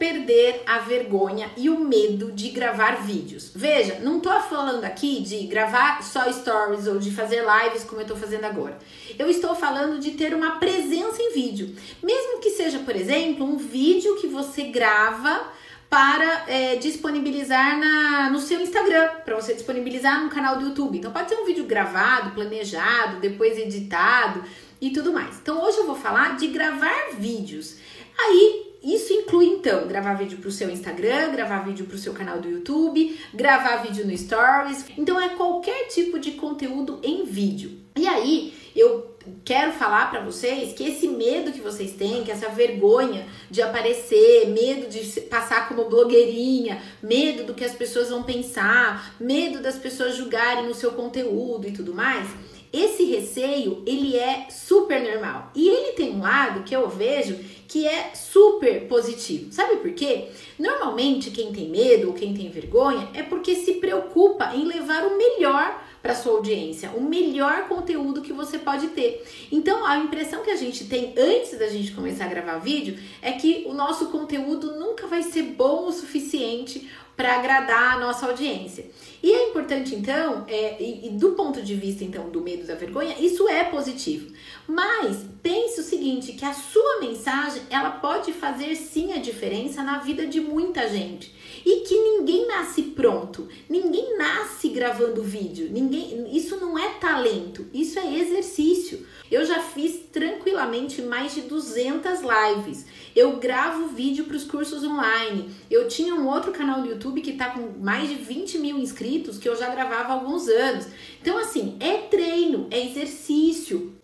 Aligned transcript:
perder 0.00 0.62
a 0.66 0.78
vergonha 0.78 1.50
e 1.58 1.68
o 1.68 1.78
medo 1.78 2.32
de 2.32 2.48
gravar 2.48 3.02
vídeos? 3.02 3.52
Veja, 3.54 3.98
não 4.00 4.18
tô 4.18 4.30
falando 4.40 4.82
aqui 4.82 5.20
de 5.20 5.46
gravar 5.46 6.02
só 6.02 6.32
stories 6.32 6.86
ou 6.86 6.98
de 6.98 7.10
fazer 7.10 7.44
lives 7.44 7.84
como 7.84 8.00
eu 8.00 8.06
tô 8.06 8.16
fazendo 8.16 8.46
agora. 8.46 8.78
Eu 9.18 9.28
estou 9.28 9.54
falando 9.54 10.00
de 10.00 10.12
ter 10.12 10.34
uma 10.34 10.52
presença 10.52 11.20
em 11.20 11.34
vídeo. 11.34 11.76
Mesmo 12.02 12.40
que 12.40 12.48
seja, 12.48 12.78
por 12.78 12.96
exemplo, 12.96 13.44
um 13.44 13.58
vídeo 13.58 14.16
que 14.16 14.26
você 14.26 14.62
grava 14.64 15.46
para 15.90 16.44
é, 16.48 16.76
disponibilizar 16.76 17.78
na, 17.78 18.30
no 18.30 18.40
seu 18.40 18.58
Instagram, 18.58 19.06
para 19.22 19.36
você 19.36 19.52
disponibilizar 19.52 20.24
no 20.24 20.30
canal 20.30 20.56
do 20.56 20.64
YouTube. 20.64 20.96
Então 20.96 21.12
pode 21.12 21.28
ser 21.28 21.34
um 21.34 21.44
vídeo 21.44 21.64
gravado, 21.64 22.30
planejado, 22.30 23.20
depois 23.20 23.58
editado 23.58 24.42
e 24.80 24.90
tudo 24.90 25.12
mais. 25.12 25.36
Então 25.42 25.62
hoje 25.62 25.76
eu 25.76 25.86
vou 25.86 25.96
falar 25.96 26.38
de 26.38 26.46
gravar 26.46 27.10
vídeos. 27.18 27.76
Aí 28.18 28.69
isso 28.82 29.12
inclui 29.12 29.46
então 29.46 29.86
gravar 29.86 30.14
vídeo 30.14 30.38
para 30.38 30.48
o 30.48 30.52
seu 30.52 30.70
Instagram, 30.70 31.32
gravar 31.32 31.60
vídeo 31.60 31.84
para 31.84 31.96
o 31.96 31.98
seu 31.98 32.14
canal 32.14 32.40
do 32.40 32.48
YouTube, 32.48 33.18
gravar 33.34 33.76
vídeo 33.76 34.06
no 34.06 34.16
Stories. 34.16 34.86
Então 34.96 35.20
é 35.20 35.30
qualquer 35.30 35.88
tipo 35.88 36.18
de 36.18 36.32
conteúdo 36.32 36.98
em 37.02 37.24
vídeo. 37.24 37.78
E 37.96 38.06
aí 38.06 38.54
eu 38.74 39.14
quero 39.44 39.72
falar 39.72 40.10
para 40.10 40.20
vocês 40.20 40.72
que 40.72 40.84
esse 40.84 41.08
medo 41.08 41.52
que 41.52 41.60
vocês 41.60 41.92
têm, 41.92 42.24
que 42.24 42.30
essa 42.30 42.48
vergonha 42.48 43.26
de 43.50 43.60
aparecer, 43.60 44.48
medo 44.48 44.88
de 44.88 45.20
passar 45.22 45.68
como 45.68 45.88
blogueirinha, 45.88 46.80
medo 47.02 47.44
do 47.44 47.52
que 47.52 47.64
as 47.64 47.74
pessoas 47.74 48.08
vão 48.08 48.22
pensar, 48.22 49.14
medo 49.20 49.60
das 49.60 49.76
pessoas 49.76 50.16
julgarem 50.16 50.68
o 50.68 50.74
seu 50.74 50.92
conteúdo 50.92 51.68
e 51.68 51.72
tudo 51.72 51.94
mais 51.94 52.26
esse 52.72 53.04
receio, 53.04 53.82
ele 53.84 54.16
é 54.16 54.48
super 54.48 55.02
normal. 55.02 55.50
E 55.54 55.68
ele 55.68 55.92
tem 55.92 56.12
um 56.12 56.20
lado 56.20 56.62
que 56.62 56.74
eu 56.74 56.88
vejo 56.88 57.36
que 57.66 57.86
é 57.86 58.12
super 58.14 58.86
positivo. 58.88 59.52
Sabe 59.52 59.76
por 59.76 59.92
quê? 59.92 60.28
Normalmente 60.58 61.30
quem 61.30 61.52
tem 61.52 61.68
medo 61.68 62.08
ou 62.08 62.14
quem 62.14 62.34
tem 62.34 62.50
vergonha 62.50 63.08
é 63.14 63.22
porque 63.22 63.54
se 63.54 63.74
preocupa 63.74 64.54
em 64.54 64.64
levar 64.64 65.04
o 65.06 65.16
melhor 65.16 65.82
para 66.02 66.14
sua 66.14 66.32
audiência, 66.32 66.90
o 66.90 67.02
melhor 67.02 67.68
conteúdo 67.68 68.22
que 68.22 68.32
você 68.32 68.58
pode 68.58 68.88
ter. 68.88 69.24
Então, 69.52 69.84
a 69.84 69.98
impressão 69.98 70.42
que 70.42 70.50
a 70.50 70.56
gente 70.56 70.86
tem 70.86 71.14
antes 71.16 71.58
da 71.58 71.68
gente 71.68 71.92
começar 71.92 72.24
a 72.24 72.28
gravar 72.28 72.58
vídeo 72.58 72.98
é 73.20 73.32
que 73.32 73.64
o 73.66 73.74
nosso 73.74 74.06
conteúdo 74.06 74.78
nunca 74.78 75.06
vai 75.06 75.22
ser 75.22 75.42
bom 75.42 75.86
o 75.86 75.92
suficiente 75.92 76.88
para 77.20 77.36
agradar 77.36 77.96
a 77.96 78.00
nossa 78.00 78.26
audiência. 78.26 78.90
E 79.22 79.30
é 79.30 79.50
importante, 79.50 79.94
então, 79.94 80.46
é, 80.48 80.82
e, 80.82 81.08
e, 81.08 81.10
do 81.10 81.32
ponto 81.32 81.60
de 81.60 81.74
vista, 81.74 82.02
então, 82.02 82.30
do 82.30 82.40
medo 82.40 82.66
da 82.66 82.74
vergonha, 82.74 83.14
isso 83.20 83.46
é 83.46 83.62
positivo. 83.64 84.32
Mas 84.66 85.18
pense 85.42 85.80
o 85.80 85.84
seguinte, 85.84 86.32
que 86.32 86.46
a 86.46 86.54
sua 86.54 87.00
mensagem, 87.00 87.60
ela 87.68 87.90
pode 87.90 88.32
fazer 88.32 88.74
sim 88.74 89.12
a 89.12 89.18
diferença 89.18 89.82
na 89.82 89.98
vida 89.98 90.26
de 90.26 90.40
muita 90.40 90.88
gente. 90.88 91.34
E 91.64 91.80
que 91.80 91.94
ninguém 91.94 92.46
nasce 92.46 92.82
pronto, 92.82 93.48
ninguém 93.68 94.16
nasce 94.16 94.68
gravando 94.68 95.22
vídeo, 95.22 95.68
ninguém, 95.70 96.34
isso 96.36 96.56
não 96.56 96.78
é 96.78 96.90
talento, 96.94 97.66
isso 97.72 97.98
é 97.98 98.18
exercício. 98.18 99.06
Eu 99.30 99.44
já 99.44 99.60
fiz 99.60 100.00
tranquilamente 100.12 101.02
mais 101.02 101.34
de 101.34 101.42
200 101.42 102.20
lives. 102.20 102.84
Eu 103.14 103.36
gravo 103.36 103.88
vídeo 103.88 104.24
para 104.24 104.36
os 104.36 104.44
cursos 104.44 104.82
online. 104.82 105.50
Eu 105.70 105.86
tinha 105.86 106.14
um 106.14 106.26
outro 106.28 106.50
canal 106.50 106.80
no 106.80 106.86
YouTube 106.86 107.20
que 107.20 107.30
está 107.30 107.50
com 107.50 107.78
mais 107.80 108.08
de 108.08 108.16
20 108.16 108.58
mil 108.58 108.78
inscritos 108.78 109.38
que 109.38 109.48
eu 109.48 109.56
já 109.56 109.68
gravava 109.68 110.12
há 110.12 110.16
alguns 110.16 110.48
anos. 110.48 110.86
Então, 111.20 111.38
assim, 111.38 111.76
é 111.78 111.98
treino, 111.98 112.66
é 112.70 112.84
exercício. 112.84 113.99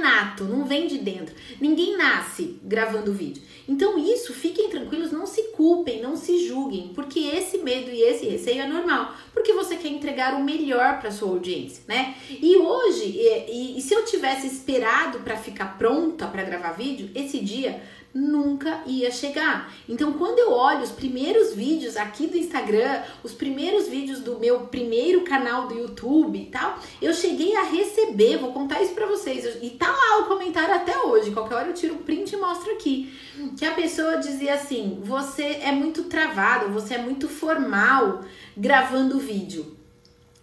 Nato, 0.00 0.44
não 0.44 0.64
vem 0.64 0.86
de 0.86 0.98
dentro. 0.98 1.34
Ninguém 1.60 1.96
nasce 1.96 2.58
gravando 2.62 3.12
vídeo. 3.12 3.42
Então, 3.68 3.98
isso, 3.98 4.32
fiquem 4.32 4.68
tranquilos, 4.68 5.12
não 5.12 5.26
se 5.26 5.42
culpem, 5.52 6.02
não 6.02 6.16
se 6.16 6.46
julguem, 6.46 6.90
porque 6.94 7.20
esse 7.20 7.58
medo 7.58 7.90
e 7.90 8.02
esse 8.02 8.26
receio 8.26 8.62
é 8.62 8.66
normal, 8.66 9.14
porque 9.32 9.52
você 9.52 9.76
quer 9.76 9.88
entregar 9.88 10.34
o 10.34 10.42
melhor 10.42 10.98
para 11.00 11.12
sua 11.12 11.28
audiência, 11.28 11.84
né? 11.86 12.16
E 12.28 12.56
hoje, 12.56 13.04
e, 13.04 13.78
e 13.78 13.80
se 13.80 13.94
eu 13.94 14.04
tivesse 14.04 14.46
esperado 14.46 15.20
para 15.20 15.36
ficar 15.36 15.78
pronta 15.78 16.26
para 16.26 16.42
gravar 16.42 16.72
vídeo, 16.72 17.10
esse 17.14 17.38
dia 17.38 17.80
nunca 18.12 18.82
ia 18.86 19.10
chegar. 19.10 19.72
Então, 19.88 20.12
quando 20.14 20.38
eu 20.38 20.52
olho 20.52 20.82
os 20.82 20.90
primeiros 20.90 21.54
vídeos 21.54 21.96
aqui 21.96 22.26
do 22.26 22.36
Instagram, 22.36 23.02
os 23.22 23.32
primeiros 23.32 23.88
vídeos 23.88 24.20
do 24.20 24.38
meu 24.38 24.60
primeiro 24.60 25.22
canal 25.22 25.68
do 25.68 25.74
YouTube 25.74 26.38
e 26.38 26.46
tal, 26.46 26.78
eu 27.00 27.14
cheguei 27.14 27.56
a 27.56 27.62
receber, 27.62 28.38
vou 28.38 28.52
contar 28.52 28.82
isso 28.82 28.94
para 28.94 29.06
vocês, 29.06 29.58
e 29.62 29.70
tá 29.70 29.90
lá 29.90 30.18
o 30.20 30.26
comentário 30.26 30.74
até 30.74 30.96
hoje, 30.98 31.30
qualquer 31.30 31.54
hora 31.54 31.68
eu 31.68 31.74
tiro 31.74 31.94
um 31.94 31.98
print 31.98 32.32
e 32.32 32.36
mostro 32.36 32.72
aqui, 32.72 33.12
que 33.56 33.64
a 33.64 33.72
pessoa 33.72 34.16
dizia 34.16 34.54
assim: 34.54 35.00
"Você 35.02 35.42
é 35.42 35.72
muito 35.72 36.04
travado, 36.04 36.72
você 36.72 36.94
é 36.94 36.98
muito 36.98 37.28
formal 37.28 38.22
gravando 38.56 39.18
vídeo". 39.18 39.76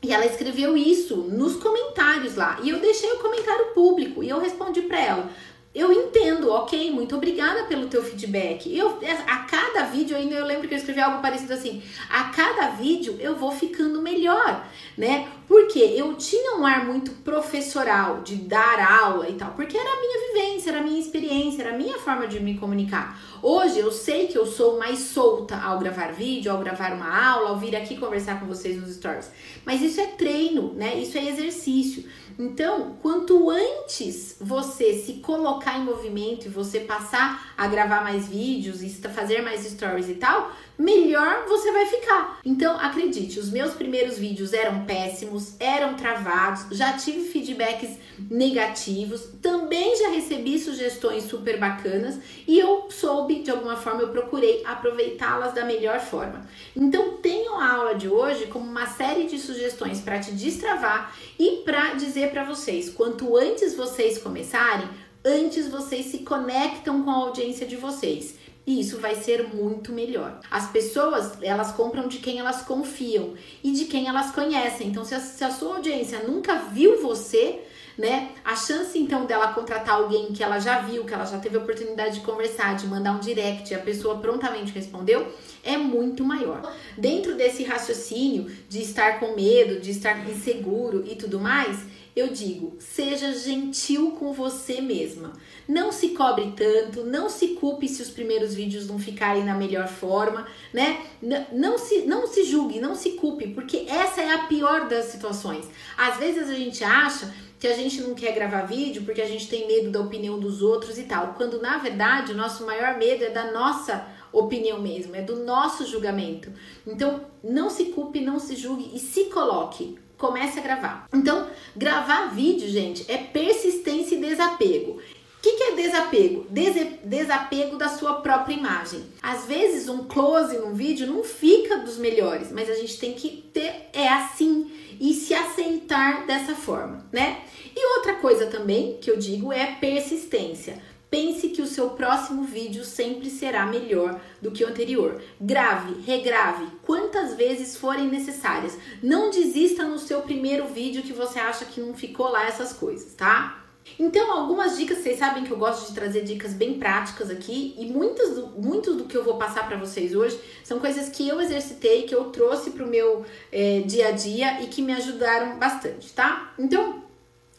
E 0.02 0.14
ela 0.14 0.26
escreveu 0.26 0.78
isso 0.78 1.18
nos 1.18 1.56
comentários 1.56 2.36
lá. 2.36 2.60
E 2.64 2.70
eu 2.70 2.80
deixei 2.80 3.12
o 3.14 3.20
comentário 3.20 3.74
público 3.74 4.24
e 4.24 4.30
eu 4.30 4.40
respondi 4.40 4.82
para 4.84 5.00
ela: 5.00 5.30
eu 5.78 5.94
entendo, 5.94 6.50
ok, 6.50 6.92
muito 6.92 7.16
obrigada 7.16 7.66
pelo 7.66 7.88
teu 7.88 8.04
feedback. 8.04 8.76
Eu, 8.76 8.98
a 9.28 9.38
cada 9.40 9.84
vídeo, 9.84 10.18
ainda 10.18 10.34
eu 10.34 10.44
lembro 10.44 10.68
que 10.68 10.74
eu 10.74 10.78
escrevi 10.78 11.00
algo 11.00 11.22
parecido 11.22 11.54
assim, 11.54 11.84
a 12.10 12.26
cada 12.26 12.70
vídeo 12.72 13.16
eu 13.20 13.36
vou 13.36 13.52
ficando 13.52 14.02
melhor, 14.02 14.66
né? 14.98 15.28
Porque 15.48 15.78
eu 15.78 16.16
tinha 16.16 16.58
um 16.58 16.66
ar 16.66 16.84
muito 16.84 17.12
professoral 17.24 18.22
de 18.22 18.38
dar 18.38 18.80
aula 19.02 19.30
e 19.30 19.34
tal, 19.34 19.52
porque 19.52 19.78
era 19.78 19.88
a 19.88 20.00
minha 20.00 20.28
vivência, 20.28 20.72
era 20.72 20.80
a 20.80 20.84
minha 20.84 21.00
experiência, 21.00 21.62
era 21.62 21.76
a 21.76 21.78
minha 21.78 22.00
forma 22.00 22.26
de 22.26 22.40
me 22.40 22.58
comunicar. 22.58 23.20
Hoje 23.44 23.78
eu 23.78 23.92
sei 23.92 24.26
que 24.26 24.38
eu 24.38 24.48
sou 24.48 24.80
mais 24.80 24.98
solta 24.98 25.58
ao 25.58 25.78
gravar 25.78 26.12
vídeo, 26.12 26.52
ao 26.52 26.58
gravar 26.58 26.92
uma 26.94 27.34
aula, 27.34 27.50
ao 27.50 27.60
vir 27.60 27.76
aqui 27.76 27.98
conversar 27.98 28.40
com 28.40 28.48
vocês 28.48 28.82
nos 28.82 28.96
stories. 28.96 29.30
Mas 29.64 29.82
isso 29.84 30.02
é 30.02 30.08
treino, 30.08 30.74
né? 30.74 30.98
Isso 30.98 31.18
é 31.20 31.30
exercício. 31.30 32.04
Então, 32.40 32.98
quanto 33.02 33.50
antes 33.50 34.38
você 34.40 34.94
se 34.94 35.14
colocar 35.16 35.80
em 35.80 35.84
movimento 35.84 36.46
e 36.46 36.50
você 36.50 36.82
passar 36.82 37.54
a 37.58 37.68
gravar 37.68 38.04
mais 38.04 38.28
vídeos 38.28 38.84
e 38.84 38.90
fazer 38.90 39.42
mais 39.42 39.66
stories 39.66 40.08
e 40.08 40.16
tal, 40.16 40.52
melhor 40.78 41.46
você 41.48 41.72
vai 41.72 41.86
ficar. 41.88 42.40
Então, 42.46 42.80
acredite, 42.80 43.40
os 43.40 43.50
meus 43.50 43.74
primeiros 43.74 44.18
vídeos 44.18 44.54
eram 44.54 44.86
péssimos, 44.86 45.56
eram 45.60 45.96
travados, 45.96 46.78
já 46.78 46.94
tive 46.94 47.30
feedbacks 47.30 47.98
negativos, 48.30 49.30
também 49.42 49.96
já 49.98 50.10
recebi 50.10 50.60
sugestões 50.60 51.24
super 51.24 51.60
bacanas 51.60 52.20
e 52.48 52.60
eu 52.60 52.88
soube, 52.90 53.42
de 53.42 53.52
alguma 53.52 53.76
forma, 53.76 54.02
eu 54.02 54.10
procurei 54.10 54.64
aproveitá-las 54.66 55.54
da 55.54 55.66
melhor 55.66 56.00
forma. 56.00 56.48
Então, 56.76 57.18
tenho 57.18 57.56
a 57.56 57.72
aula 57.72 57.96
de 57.96 58.08
hoje 58.08 58.48
como 58.48 58.66
uma 58.66 58.86
série 58.86 59.26
de 59.26 59.40
sugestões 59.40 60.02
para 60.02 60.20
te 60.20 60.32
destravar 60.32 61.16
e 61.40 61.64
para 61.64 61.96
dizer 61.96 62.32
para 62.32 62.44
vocês, 62.44 62.90
quanto 62.90 63.36
antes 63.36 63.76
vocês 63.76 64.18
começarem, 64.18 64.88
antes 65.26 65.68
vocês 65.68 66.06
se 66.08 66.20
conectam 66.20 67.04
com 67.04 67.10
a 67.10 67.16
audiência 67.16 67.66
de 67.66 67.76
vocês 67.76 68.36
e 68.68 68.82
isso 68.82 69.00
vai 69.00 69.16
ser 69.16 69.48
muito 69.48 69.94
melhor. 69.94 70.42
As 70.52 70.70
pessoas, 70.70 71.42
elas 71.42 71.72
compram 71.72 72.10
de 72.10 72.18
quem 72.18 72.38
elas 72.38 72.64
confiam 72.64 73.34
e 73.64 73.72
de 73.72 73.86
quem 73.86 74.10
elas 74.10 74.32
conhecem. 74.32 74.90
Então, 74.90 75.06
se 75.06 75.16
a, 75.16 75.22
se 75.22 75.42
a 75.42 75.50
sua 75.50 75.78
audiência 75.78 76.20
nunca 76.20 76.56
viu 76.56 77.02
você, 77.02 77.62
né? 77.98 78.32
A 78.44 78.56
chance 78.56 79.00
então 79.00 79.26
dela 79.26 79.54
contratar 79.54 79.96
alguém 79.96 80.34
que 80.34 80.44
ela 80.44 80.60
já 80.60 80.82
viu, 80.82 81.06
que 81.06 81.14
ela 81.14 81.26
já 81.26 81.40
teve 81.40 81.56
a 81.56 81.62
oportunidade 81.62 82.20
de 82.20 82.26
conversar, 82.26 82.76
de 82.76 82.86
mandar 82.86 83.14
um 83.14 83.20
direct 83.20 83.72
e 83.72 83.76
a 83.76 83.80
pessoa 83.80 84.20
prontamente 84.20 84.72
respondeu, 84.74 85.34
é 85.64 85.78
muito 85.78 86.24
maior. 86.24 86.62
Dentro 86.98 87.36
desse 87.36 87.64
raciocínio 87.64 88.52
de 88.70 88.82
estar 88.82 89.20
com 89.20 89.34
medo, 89.34 89.80
de 89.80 89.92
estar 89.92 90.30
inseguro 90.30 91.04
e 91.08 91.16
tudo 91.16 91.40
mais, 91.40 91.80
eu 92.18 92.30
digo, 92.30 92.76
seja 92.80 93.32
gentil 93.32 94.12
com 94.12 94.34
você 94.34 94.82
mesma. 94.82 95.34
Não 95.68 95.92
se 95.92 96.10
cobre 96.10 96.54
tanto, 96.56 97.04
não 97.04 97.30
se 97.30 97.50
culpe 97.50 97.88
se 97.88 98.02
os 98.02 98.10
primeiros 98.10 98.56
vídeos 98.56 98.88
não 98.88 98.98
ficarem 98.98 99.44
na 99.44 99.54
melhor 99.54 99.88
forma, 99.88 100.48
né? 100.74 101.06
Não 101.52 101.78
se, 101.78 102.02
não 102.02 102.26
se 102.26 102.44
julgue, 102.44 102.80
não 102.80 102.96
se 102.96 103.12
culpe, 103.12 103.50
porque 103.50 103.86
essa 103.88 104.22
é 104.22 104.34
a 104.34 104.46
pior 104.46 104.88
das 104.88 105.06
situações. 105.06 105.70
Às 105.96 106.18
vezes 106.18 106.50
a 106.50 106.56
gente 106.56 106.84
acha 106.84 107.32
que 107.60 107.68
a 107.68 107.74
gente 107.74 108.02
não 108.02 108.16
quer 108.16 108.34
gravar 108.34 108.62
vídeo 108.62 109.04
porque 109.04 109.22
a 109.22 109.28
gente 109.28 109.48
tem 109.48 109.68
medo 109.68 109.92
da 109.92 110.00
opinião 110.00 110.40
dos 110.40 110.62
outros 110.62 110.98
e 110.98 111.04
tal, 111.04 111.36
quando 111.36 111.62
na 111.62 111.78
verdade 111.78 112.32
o 112.32 112.38
nosso 112.38 112.66
maior 112.66 112.98
medo 112.98 113.24
é 113.24 113.30
da 113.30 113.52
nossa 113.52 114.08
opinião 114.32 114.82
mesmo, 114.82 115.16
é 115.16 115.22
do 115.22 115.44
nosso 115.44 115.86
julgamento. 115.86 116.52
Então, 116.86 117.26
não 117.44 117.70
se 117.70 117.86
culpe, 117.86 118.22
não 118.22 118.40
se 118.40 118.56
julgue 118.56 118.92
e 118.94 119.00
se 119.00 119.26
coloque 119.26 119.98
comece 120.18 120.60
a 120.60 120.64
gravar. 120.64 121.08
Então, 121.14 121.48
gravar 121.76 122.34
vídeo, 122.34 122.68
gente, 122.68 123.10
é 123.12 123.18
persistência 123.18 124.16
e 124.16 124.22
desapego. 124.22 125.00
O 125.38 125.40
que, 125.40 125.54
que, 125.54 125.64
é 125.64 125.76
desapego? 125.76 126.46
Des 126.50 126.76
desapego 127.04 127.78
da 127.78 127.88
sua 127.90 128.16
própria 128.16 128.56
imagem. 128.56 129.04
Às 129.22 129.46
vezes, 129.46 129.88
um 129.88 130.06
close 130.06 130.58
num 130.58 130.74
vídeo 130.74 131.08
não 131.08 131.24
fica 131.24 131.78
dos 131.78 131.98
melhores, 131.98 132.52
mas 132.52 132.70
a 132.70 132.74
gente 132.74 133.00
tem 133.00 133.14
que 133.14 133.30
ter 133.54 133.90
é 133.94 134.08
assim 134.10 134.72
e 135.00 135.14
se 135.14 135.34
aceitar 135.34 136.26
dessa 136.26 136.56
forma, 136.56 137.06
né? 137.12 137.42
E 137.76 137.98
outra 137.98 138.16
coisa 138.16 138.48
também 138.48 138.98
que 139.00 139.12
eu 139.12 139.18
digo 139.18 139.54
é 139.54 139.76
persistência. 139.76 140.82
Pense 141.10 141.50
que 141.50 141.62
o 141.62 141.68
seu 141.68 141.92
próximo 141.92 142.44
vídeo 142.44 142.84
sempre 142.84 143.30
será 143.30 143.66
melhor 143.66 144.20
do 144.42 144.52
que 144.52 144.64
o 144.64 144.68
anterior. 144.68 145.22
Grave, 145.40 146.02
regrave, 146.02 146.68
quantas 146.86 147.34
vezes 147.36 147.78
forem 147.78 148.08
necessárias. 148.08 148.78
Não 149.02 149.30
desista 149.30 149.86
no 149.86 149.98
seu 149.98 150.22
primeiro 150.22 150.68
vídeo 150.68 151.04
que 151.04 151.14
você 151.14 151.40
acha 151.40 151.66
que 151.66 151.80
não 151.80 151.94
ficou 151.94 152.30
lá 152.30 152.46
essas 152.46 152.74
coisas, 152.74 153.14
tá? 153.14 153.64
Então, 153.98 154.32
algumas 154.32 154.78
dicas, 154.78 154.98
vocês 154.98 155.18
sabem 155.18 155.44
que 155.44 155.52
eu 155.52 155.58
gosto 155.58 155.88
de 155.88 155.96
trazer 155.96 156.24
dicas 156.24 156.54
bem 156.54 156.78
práticas 156.78 157.30
aqui 157.30 157.74
e 157.78 157.86
muitas 157.86 158.36
do, 158.36 158.48
do 158.48 159.06
que 159.06 159.16
eu 159.16 159.24
vou 159.24 159.38
passar 159.38 159.66
para 159.66 159.78
vocês 159.78 160.14
hoje 160.14 160.38
são 160.64 160.80
coisas 160.80 161.10
que 161.10 161.28
eu 161.28 161.40
exercitei, 161.40 162.04
que 162.04 162.14
eu 162.14 162.26
trouxe 162.26 162.72
para 162.72 162.84
o 162.84 162.88
meu 162.88 163.26
é, 163.52 163.80
dia 163.82 164.10
a 164.10 164.12
dia 164.12 164.62
e 164.62 164.68
que 164.68 164.82
me 164.82 164.94
ajudaram 164.94 165.58
bastante, 165.58 166.12
tá? 166.14 166.54
Então, 166.60 167.07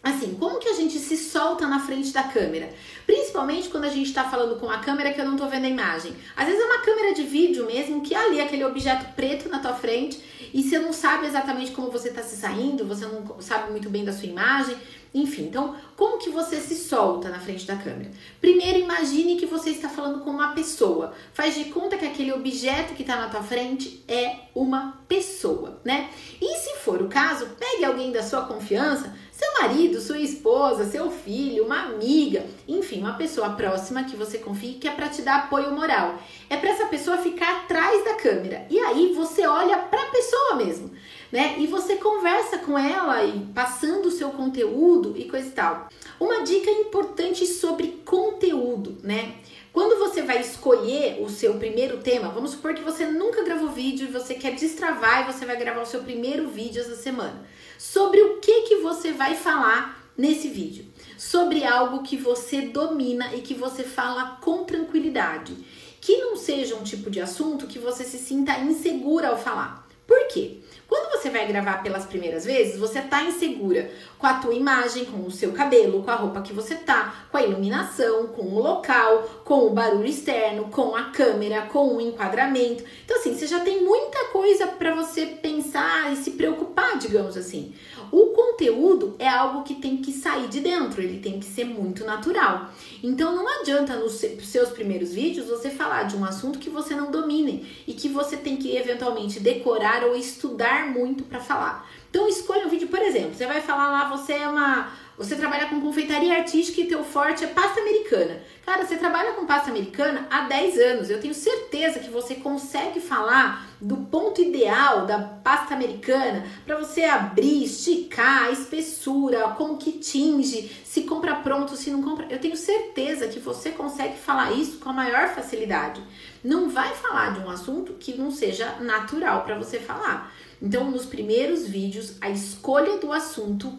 assim, 0.08 0.34
como 0.34 0.58
que 0.58 0.69
a 0.69 0.75
gente 0.75 0.99
se 0.99 1.16
solta 1.16 1.66
na 1.66 1.81
frente 1.81 2.12
da 2.12 2.22
câmera? 2.22 2.70
Principalmente 3.06 3.69
quando 3.69 3.84
a 3.84 3.90
gente 3.90 4.08
está 4.08 4.25
falando 4.25 4.58
com 4.58 4.70
a 4.70 4.78
câmera 4.78 5.12
que 5.12 5.20
eu 5.20 5.25
não 5.25 5.37
tô 5.37 5.46
vendo 5.46 5.64
a 5.64 5.69
imagem. 5.69 6.14
Às 6.37 6.46
vezes 6.46 6.60
é 6.60 6.64
uma 6.64 6.82
câmera 6.82 7.14
de 7.14 7.22
vídeo 7.22 7.66
mesmo, 7.66 8.02
que 8.02 8.14
é 8.14 8.19
ali 8.19 8.40
aquele 8.40 8.64
objeto 8.64 9.14
preto 9.14 9.49
na 9.49 9.58
tua 9.58 9.75
frente 9.75 10.20
e 10.52 10.62
você 10.62 10.78
não 10.78 10.93
sabe 10.93 11.26
exatamente 11.26 11.72
como 11.72 11.90
você 11.90 12.08
está 12.08 12.22
se 12.22 12.37
saindo, 12.37 12.84
você 12.84 13.06
não 13.06 13.40
sabe 13.40 13.70
muito 13.70 13.90
bem 13.90 14.05
da 14.05 14.12
sua 14.12 14.28
imagem. 14.28 14.76
Enfim, 15.14 15.44
então, 15.44 15.75
como 15.96 16.19
que 16.19 16.28
você 16.28 16.56
se 16.56 16.76
solta 16.76 17.31
na 17.31 17.40
frente 17.40 17.66
da 17.66 17.76
câmera? 17.76 18.10
Primeiro, 18.40 18.78
imagine 18.78 19.37
que 19.37 19.46
você 19.46 19.70
está 19.70 19.88
falando 19.88 20.22
com 20.22 20.31
uma 20.31 20.52
pessoa. 20.52 21.14
Faz 21.32 21.55
de 21.55 21.64
conta 21.66 21.96
que 21.96 22.05
aquele 22.05 22.32
objeto 22.32 22.94
que 22.94 23.02
está 23.02 23.16
na 23.16 23.28
tua 23.28 23.43
frente 23.43 24.05
é 24.06 24.37
uma 24.55 25.00
pessoa, 25.08 25.81
né? 25.82 26.10
E 26.40 26.56
se 26.58 26.76
for 26.81 27.00
o 27.00 27.08
caso, 27.08 27.46
pegue 27.58 27.84
alguém 27.84 28.12
da 28.12 28.22
sua 28.22 28.43
confiança, 28.43 29.16
seu 29.38 29.62
marido, 29.62 30.00
sua 30.00 30.19
esposa, 30.19 30.85
seu 30.85 31.11
filho, 31.12 31.64
uma 31.64 31.85
amiga, 31.85 32.44
enfim, 32.67 32.99
uma 32.99 33.14
pessoa 33.14 33.50
próxima 33.50 34.02
que 34.02 34.17
você 34.17 34.38
confie 34.38 34.75
que 34.75 34.88
é 34.88 34.90
para 34.90 35.08
te 35.08 35.23
dar 35.23 35.44
apoio 35.44 35.70
moral. 35.70 36.19
É 36.50 36.56
para 36.56 36.70
essa 36.70 36.87
pessoa 36.87 37.19
ficar 37.19 37.58
atrás 37.58 38.05
da 38.05 38.14
câmera. 38.14 38.67
E 38.69 38.79
aí 38.81 39.12
você 39.14 39.46
olha 39.46 39.79
para 39.79 40.02
a 40.02 40.11
pessoa 40.11 40.56
mesmo 40.56 40.90
né? 41.31 41.56
E 41.58 41.67
você 41.67 41.96
conversa 41.96 42.58
com 42.58 42.79
ela 42.79 43.23
e 43.25 43.40
passando 43.55 44.06
o 44.06 44.11
seu 44.11 44.31
conteúdo 44.31 45.14
e 45.17 45.25
coisa 45.29 45.49
e 45.49 45.52
tal. 45.52 45.88
Uma 46.19 46.43
dica 46.43 46.70
importante 46.70 47.46
sobre 47.46 48.00
conteúdo, 48.05 48.99
né? 49.02 49.34
Quando 49.73 49.99
você 49.99 50.23
vai 50.23 50.41
escolher 50.41 51.23
o 51.23 51.29
seu 51.29 51.55
primeiro 51.55 51.99
tema, 51.99 52.31
vamos 52.31 52.52
supor 52.52 52.75
que 52.75 52.82
você 52.82 53.06
nunca 53.06 53.44
gravou 53.44 53.69
vídeo 53.69 54.08
e 54.08 54.11
você 54.11 54.34
quer 54.34 54.55
destravar 54.55 55.23
e 55.23 55.32
você 55.32 55.44
vai 55.44 55.56
gravar 55.56 55.82
o 55.82 55.87
seu 55.87 56.02
primeiro 56.02 56.49
vídeo 56.49 56.81
essa 56.81 56.96
semana. 56.96 57.46
Sobre 57.78 58.20
o 58.20 58.38
que 58.40 58.62
que 58.62 58.76
você 58.78 59.12
vai 59.12 59.36
falar 59.36 60.12
nesse 60.16 60.48
vídeo? 60.48 60.84
Sobre 61.16 61.64
algo 61.64 62.02
que 62.02 62.16
você 62.16 62.62
domina 62.62 63.32
e 63.36 63.40
que 63.40 63.54
você 63.54 63.84
fala 63.84 64.36
com 64.40 64.64
tranquilidade. 64.64 65.56
Que 66.00 66.16
não 66.19 66.36
seja 66.36 66.75
um 66.75 66.82
tipo 66.82 67.08
de 67.08 67.20
assunto 67.20 67.69
que 67.69 67.78
você 67.78 68.02
se 68.02 68.19
sinta 68.19 68.58
insegura 68.58 69.28
ao 69.28 69.38
falar. 69.38 69.88
Por 70.08 70.26
quê? 70.28 70.56
Quando 70.88 71.12
você 71.12 71.28
vai 71.28 71.46
gravar 71.46 71.82
pelas 71.82 72.06
primeiras 72.06 72.46
vezes, 72.46 72.78
você 72.78 73.02
tá 73.02 73.22
insegura 73.22 73.90
com 74.19 74.26
a 74.26 74.38
tua 74.38 74.55
imagem, 74.55 75.05
com 75.05 75.26
o 75.26 75.31
seu 75.31 75.52
cabelo, 75.52 76.02
com 76.02 76.10
a 76.10 76.14
roupa 76.14 76.40
que 76.40 76.55
você 76.55 76.76
tá, 76.76 77.26
com 77.31 77.37
a 77.37 77.43
iluminação, 77.43 78.28
com 78.28 78.46
o 78.46 78.58
local, 78.58 79.43
com 79.44 79.66
o 79.66 79.70
barulho 79.70 80.06
externo, 80.06 80.70
com 80.70 80.96
a 80.96 81.10
câmera, 81.10 81.66
com 81.66 81.94
o 81.94 82.00
enquadramento. 82.00 82.82
Então 83.05 83.19
assim, 83.19 83.37
você 83.37 83.46
já 83.46 83.60
tem 83.60 83.84
muita 83.84 84.25
coisa 84.32 84.66
para 84.66 84.94
você 84.94 85.26
pensar 85.26 86.10
e 86.10 86.16
se 86.16 86.31
preocupar, 86.31 86.96
digamos 86.96 87.37
assim. 87.37 87.75
O 88.10 88.26
conteúdo 88.26 89.14
é 89.19 89.28
algo 89.28 89.62
que 89.62 89.75
tem 89.75 89.99
que 89.99 90.12
sair 90.12 90.49
de 90.49 90.60
dentro, 90.60 91.02
ele 91.02 91.19
tem 91.19 91.38
que 91.38 91.46
ser 91.46 91.64
muito 91.64 92.05
natural. 92.05 92.70
Então 93.02 93.34
não 93.34 93.49
adianta 93.60 93.96
nos 93.96 94.12
seus 94.14 94.70
primeiros 94.70 95.12
vídeos 95.12 95.46
você 95.46 95.70
falar 95.70 96.05
de 96.05 96.16
um 96.16 96.25
assunto 96.25 96.58
que 96.58 96.70
você 96.70 96.94
não 96.94 97.10
domine 97.10 97.66
e 97.87 97.93
que 97.93 98.08
você 98.08 98.37
tem 98.37 98.56
que 98.56 98.76
eventualmente 98.76 99.40
decorar 99.40 100.05
ou 100.05 100.16
estudar 100.16 100.88
muito 100.88 101.25
para 101.25 101.40
falar. 101.40 101.88
Então 102.10 102.28
escolha 102.28 102.66
um 102.66 102.70
vídeo, 102.70 102.88
por 102.88 103.00
exemplo, 103.00 103.34
você 103.34 103.46
vai 103.46 103.60
falar 103.60 103.90
lá, 103.90 104.08
você 104.08 104.32
é 104.34 104.49
uma 104.49 104.90
você 105.19 105.34
trabalha 105.34 105.66
com 105.66 105.81
confeitaria 105.81 106.32
artística 106.32 106.81
e 106.81 106.87
teu 106.87 107.02
forte 107.02 107.43
é 107.43 107.49
pasta 107.49 107.81
americana. 107.81 108.40
Cara, 108.64 108.87
você 108.87 108.96
trabalha 108.96 109.32
com 109.32 109.46
pasta 109.46 109.69
americana 109.69 110.28
há 110.31 110.43
10 110.43 110.78
anos. 110.78 111.10
Eu 111.10 111.20
tenho 111.20 111.34
certeza 111.34 111.99
que 111.99 112.08
você 112.08 112.37
consegue 112.37 113.00
falar 113.00 113.68
do 113.80 113.96
ponto 113.96 114.40
ideal 114.40 115.06
da 115.06 115.19
pasta 115.20 115.75
americana 115.75 116.44
para 116.66 116.76
você 116.76 117.04
abrir, 117.04 117.64
esticar, 117.64 118.44
a 118.44 118.50
espessura, 118.50 119.50
como 119.50 119.76
que 119.76 119.92
tinge, 119.92 120.70
se 120.84 121.02
compra 121.02 121.36
pronto, 121.36 121.76
se 121.76 121.90
não 121.90 122.02
compra. 122.02 122.26
Eu 122.28 122.40
tenho 122.40 122.56
certeza 122.56 123.28
que 123.28 123.38
você 123.38 123.70
consegue 123.70 124.19
falar 124.19 124.52
isso 124.52 124.78
com 124.78 124.90
a 124.90 124.92
maior 124.92 125.28
facilidade. 125.28 126.02
Não 126.42 126.69
vai 126.69 126.94
falar 126.94 127.34
de 127.34 127.40
um 127.40 127.50
assunto 127.50 127.94
que 127.94 128.16
não 128.16 128.30
seja 128.30 128.76
natural 128.80 129.44
para 129.44 129.58
você 129.58 129.78
falar. 129.78 130.32
Então, 130.60 130.90
nos 130.90 131.06
primeiros 131.06 131.66
vídeos, 131.66 132.16
a 132.20 132.28
escolha 132.31 132.98
do 132.98 133.12
assunto 133.12 133.78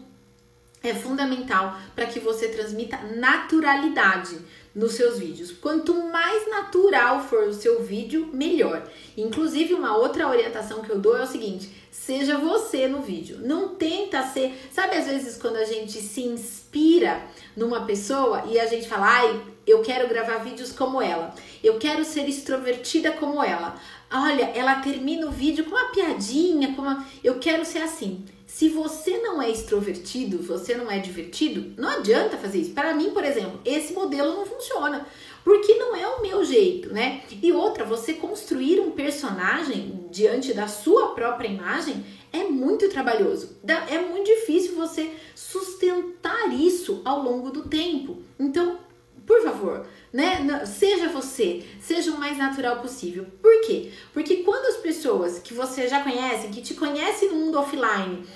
é 0.82 0.94
fundamental 0.94 1.76
para 1.94 2.06
que 2.06 2.18
você 2.18 2.48
transmita 2.48 2.96
naturalidade 3.16 4.38
nos 4.74 4.92
seus 4.92 5.18
vídeos. 5.18 5.50
Quanto 5.52 5.94
mais 6.08 6.48
natural 6.48 7.22
for 7.24 7.44
o 7.44 7.54
seu 7.54 7.82
vídeo, 7.82 8.30
melhor. 8.32 8.88
Inclusive, 9.16 9.74
uma 9.74 9.96
outra 9.96 10.28
orientação 10.28 10.82
que 10.82 10.90
eu 10.90 10.98
dou 10.98 11.16
é 11.16 11.22
o 11.22 11.26
seguinte: 11.26 11.70
seja 11.90 12.38
você 12.38 12.86
no 12.86 13.02
vídeo. 13.02 13.38
Não 13.40 13.74
tenta 13.74 14.22
ser. 14.22 14.54
Sabe, 14.72 14.96
às 14.96 15.06
vezes, 15.06 15.36
quando 15.36 15.56
a 15.56 15.64
gente 15.64 16.00
se 16.00 16.22
inspira 16.22 17.22
numa 17.56 17.84
pessoa 17.84 18.44
e 18.46 18.58
a 18.58 18.66
gente 18.66 18.88
fala, 18.88 19.06
ai, 19.06 19.40
eu 19.66 19.82
quero 19.82 20.08
gravar 20.08 20.38
vídeos 20.38 20.72
como 20.72 21.02
ela, 21.02 21.34
eu 21.62 21.78
quero 21.78 22.04
ser 22.04 22.28
extrovertida 22.28 23.12
como 23.12 23.42
ela. 23.42 23.76
Olha, 24.12 24.50
ela 24.54 24.76
termina 24.76 25.26
o 25.26 25.30
vídeo 25.30 25.64
com 25.64 25.76
uma 25.76 25.90
piadinha, 25.90 26.74
com 26.74 26.82
uma. 26.82 27.06
Eu 27.22 27.38
quero 27.38 27.64
ser 27.64 27.80
assim. 27.80 28.24
Se 28.52 28.68
você 28.68 29.16
não 29.18 29.40
é 29.40 29.48
extrovertido, 29.48 30.42
você 30.42 30.74
não 30.74 30.90
é 30.90 30.98
divertido, 30.98 31.72
não 31.80 31.88
adianta 31.88 32.36
fazer 32.36 32.58
isso. 32.58 32.72
Para 32.72 32.92
mim, 32.92 33.10
por 33.10 33.24
exemplo, 33.24 33.60
esse 33.64 33.92
modelo 33.92 34.34
não 34.34 34.44
funciona, 34.44 35.06
porque 35.44 35.76
não 35.76 35.94
é 35.94 36.06
o 36.06 36.20
meu 36.20 36.44
jeito, 36.44 36.92
né? 36.92 37.22
E 37.40 37.52
outra, 37.52 37.84
você 37.84 38.12
construir 38.12 38.80
um 38.80 38.90
personagem 38.90 40.04
diante 40.10 40.52
da 40.52 40.66
sua 40.66 41.14
própria 41.14 41.46
imagem 41.48 42.04
é 42.32 42.42
muito 42.42 42.88
trabalhoso. 42.90 43.56
É 43.88 43.98
muito 44.00 44.26
difícil 44.26 44.74
você 44.74 45.10
sustentar 45.34 46.52
isso 46.52 47.02
ao 47.04 47.22
longo 47.22 47.50
do 47.50 47.68
tempo. 47.68 48.18
Então, 48.38 48.80
por 49.24 49.40
favor, 49.42 49.86
né? 50.12 50.64
Seja 50.66 51.08
você, 51.08 51.64
seja 51.80 52.10
o 52.10 52.18
mais 52.18 52.36
natural 52.36 52.80
possível. 52.80 53.26
Por 53.40 53.60
quê? 53.62 53.92
Porque 54.12 54.38
quando 54.38 54.66
as 54.66 54.76
pessoas 54.76 55.38
que 55.38 55.54
você 55.54 55.88
já 55.88 56.02
conhece, 56.02 56.48
que 56.48 56.62
te 56.62 56.74
conhecem 56.74 57.30
no 57.30 57.36
mundo 57.36 57.58
offline, 57.58 58.26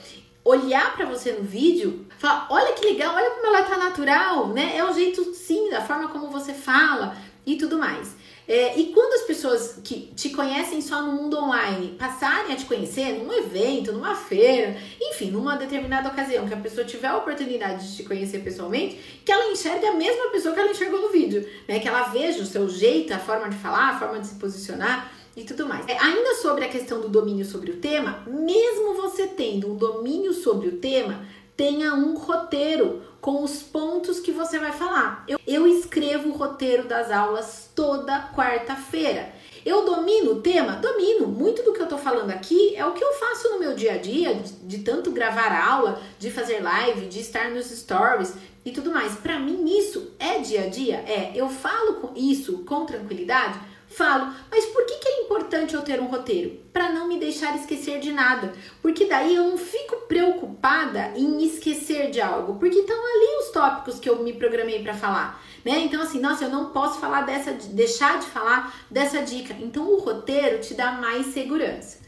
olhar 0.45 0.95
para 0.95 1.07
você 1.07 1.33
no 1.33 1.43
vídeo, 1.43 2.07
falar, 2.19 2.47
olha 2.51 2.73
que 2.75 2.85
legal, 2.85 3.15
olha 3.15 3.31
como 3.31 3.47
ela 3.47 3.63
tá 3.63 3.77
natural, 3.77 4.49
né? 4.49 4.77
É 4.77 4.85
o 4.85 4.93
jeito 4.93 5.35
sim, 5.35 5.71
da 5.71 5.81
forma 5.81 6.09
como 6.09 6.31
você 6.31 6.53
fala 6.53 7.17
e 7.47 7.57
tudo 7.57 7.79
mais. 7.79 8.15
É, 8.47 8.79
e 8.79 8.87
quando 8.93 9.15
as 9.15 9.23
pessoas 9.23 9.81
que 9.83 10.13
te 10.15 10.31
conhecem 10.31 10.81
só 10.83 11.01
no 11.01 11.13
mundo 11.13 11.39
online 11.39 11.97
passarem 11.99 12.53
a 12.53 12.57
te 12.57 12.67
conhecer 12.67 13.13
num 13.13 13.33
evento, 13.33 13.93
numa 13.93 14.15
feira, 14.15 14.77
enfim, 15.01 15.31
numa 15.31 15.57
determinada 15.57 16.11
ocasião, 16.11 16.47
que 16.47 16.53
a 16.53 16.59
pessoa 16.59 16.85
tiver 16.85 17.09
a 17.09 17.17
oportunidade 17.17 17.89
de 17.89 17.97
te 17.97 18.03
conhecer 18.05 18.41
pessoalmente, 18.41 19.21
que 19.25 19.33
ela 19.33 19.51
enxergue 19.51 19.87
a 19.87 19.95
mesma 19.95 20.31
pessoa 20.31 20.53
que 20.53 20.61
ela 20.61 20.71
enxergou 20.71 21.01
no 21.01 21.11
vídeo, 21.11 21.49
né? 21.67 21.79
Que 21.79 21.89
ela 21.89 22.05
veja 22.05 22.43
o 22.43 22.47
seu 22.47 22.69
jeito, 22.69 23.15
a 23.15 23.19
forma 23.19 23.49
de 23.49 23.57
falar, 23.57 23.95
a 23.95 23.99
forma 23.99 24.21
de 24.21 24.27
se 24.27 24.35
posicionar 24.35 25.11
e 25.37 25.43
tudo 25.43 25.67
mais. 25.67 25.89
É, 25.89 25.99
ainda 25.99 26.35
sobre 26.37 26.65
a 26.65 26.69
questão 26.69 27.01
do 27.01 27.09
domínio 27.09 27.45
sobre 27.45 27.71
o 27.71 27.77
tema, 27.77 28.23
mesmo 28.27 28.95
você 28.95 29.27
tendo 29.27 29.73
um 29.73 29.77
domínio 29.77 30.35
sobre 30.35 30.69
o 30.69 30.77
tema, 30.77 31.27
tenha 31.57 31.95
um 31.95 32.17
roteiro 32.17 33.03
com 33.21 33.43
os 33.43 33.63
pontos 33.63 34.21
que 34.21 34.33
você 34.33 34.59
vai 34.59 34.73
falar. 34.73 35.25
Eu, 35.27 35.39
eu 35.47 35.67
escrevo 35.67 36.29
o 36.29 36.37
roteiro 36.37 36.87
das 36.87 37.11
aulas 37.11 37.71
toda 37.75 38.31
quarta-feira. 38.35 39.33
Eu 39.65 39.87
domino 39.87 40.33
o 40.33 40.41
tema? 40.43 40.73
Domino. 40.77 41.27
Muito 41.27 41.63
do 41.63 41.73
que 41.73 41.81
eu 41.81 41.89
tô 41.89 41.97
falando 41.97 42.31
aqui 42.31 42.77
é 42.77 42.85
o 42.85 42.93
que 42.93 43.03
eu 43.03 43.15
faço 43.15 43.49
no 43.51 43.59
meu 43.59 43.75
dia 43.75 43.95
a 43.95 43.97
dia, 43.97 44.35
de, 44.35 44.53
de 44.53 44.79
tanto 44.81 45.11
gravar 45.11 45.53
aula, 45.53 46.03
de 46.19 46.31
fazer 46.31 46.61
live, 46.61 47.07
de 47.07 47.21
estar 47.21 47.51
nos 47.51 47.67
stories 47.71 48.35
e 48.63 48.71
tudo 48.71 48.93
mais. 48.93 49.15
Para 49.15 49.39
mim, 49.39 49.65
isso 49.67 50.13
é 50.19 50.39
dia 50.39 50.65
a 50.65 50.69
dia? 50.69 50.97
É. 51.07 51.33
Eu 51.35 51.49
falo 51.49 51.95
com 51.95 52.13
isso 52.15 52.59
com 52.65 52.85
tranquilidade? 52.85 53.59
Falo, 53.97 54.35
mas 54.51 54.67
por 54.67 54.85
que, 54.87 54.95
que 54.97 55.09
é 55.09 55.23
importante 55.23 55.75
eu 55.75 55.83
ter 55.83 56.01
um 56.01 56.07
roteiro? 56.07 56.59
Para 56.73 56.91
não 56.91 57.07
me 57.07 57.17
deixar 57.17 57.55
esquecer 57.55 58.01
de 58.01 58.13
nada. 58.13 58.53
Porque 58.83 59.05
daí 59.05 59.37
eu 59.37 59.45
não 59.45 59.57
fico 59.57 60.09
preocupada 60.09 61.13
em 61.15 61.45
esquecer 61.45 62.11
de 62.11 62.21
algo. 62.21 62.59
Porque 62.59 62.81
estão 62.81 62.97
ali 62.97 63.39
os 63.41 63.53
tópicos 63.53 64.01
que 64.01 64.11
eu 64.11 64.21
me 64.25 64.33
programei 64.33 64.83
para 64.83 64.95
falar. 64.95 65.41
Né? 65.65 65.79
Então, 65.85 66.03
assim, 66.03 66.19
nossa, 66.19 66.45
eu 66.45 66.51
não 66.51 66.71
posso 66.71 66.99
falar 66.99 67.23
dessa, 67.23 67.53
deixar 67.53 68.19
de 68.19 68.27
falar 68.27 68.75
dessa 68.91 69.23
dica. 69.23 69.55
Então, 69.61 69.89
o 69.89 70.01
roteiro 70.01 70.61
te 70.61 70.75
dá 70.75 70.93
mais 70.93 71.27
segurança. 71.27 72.03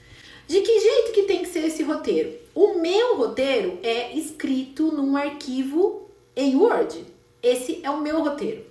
De 0.49 0.61
que 0.61 0.81
jeito 0.81 1.13
que 1.13 1.23
tem 1.23 1.43
que 1.43 1.49
ser 1.49 1.67
esse 1.67 1.85
roteiro? 1.85 2.37
O 2.53 2.81
meu 2.81 3.17
roteiro 3.17 3.79
é 3.85 4.13
escrito 4.17 4.91
num 4.91 5.17
arquivo 5.17 6.11
em 6.35 6.57
Word. 6.57 7.05
Esse 7.41 7.81
é 7.85 7.91
o 7.91 8.01
meu 8.01 8.25
roteiro. 8.25 8.65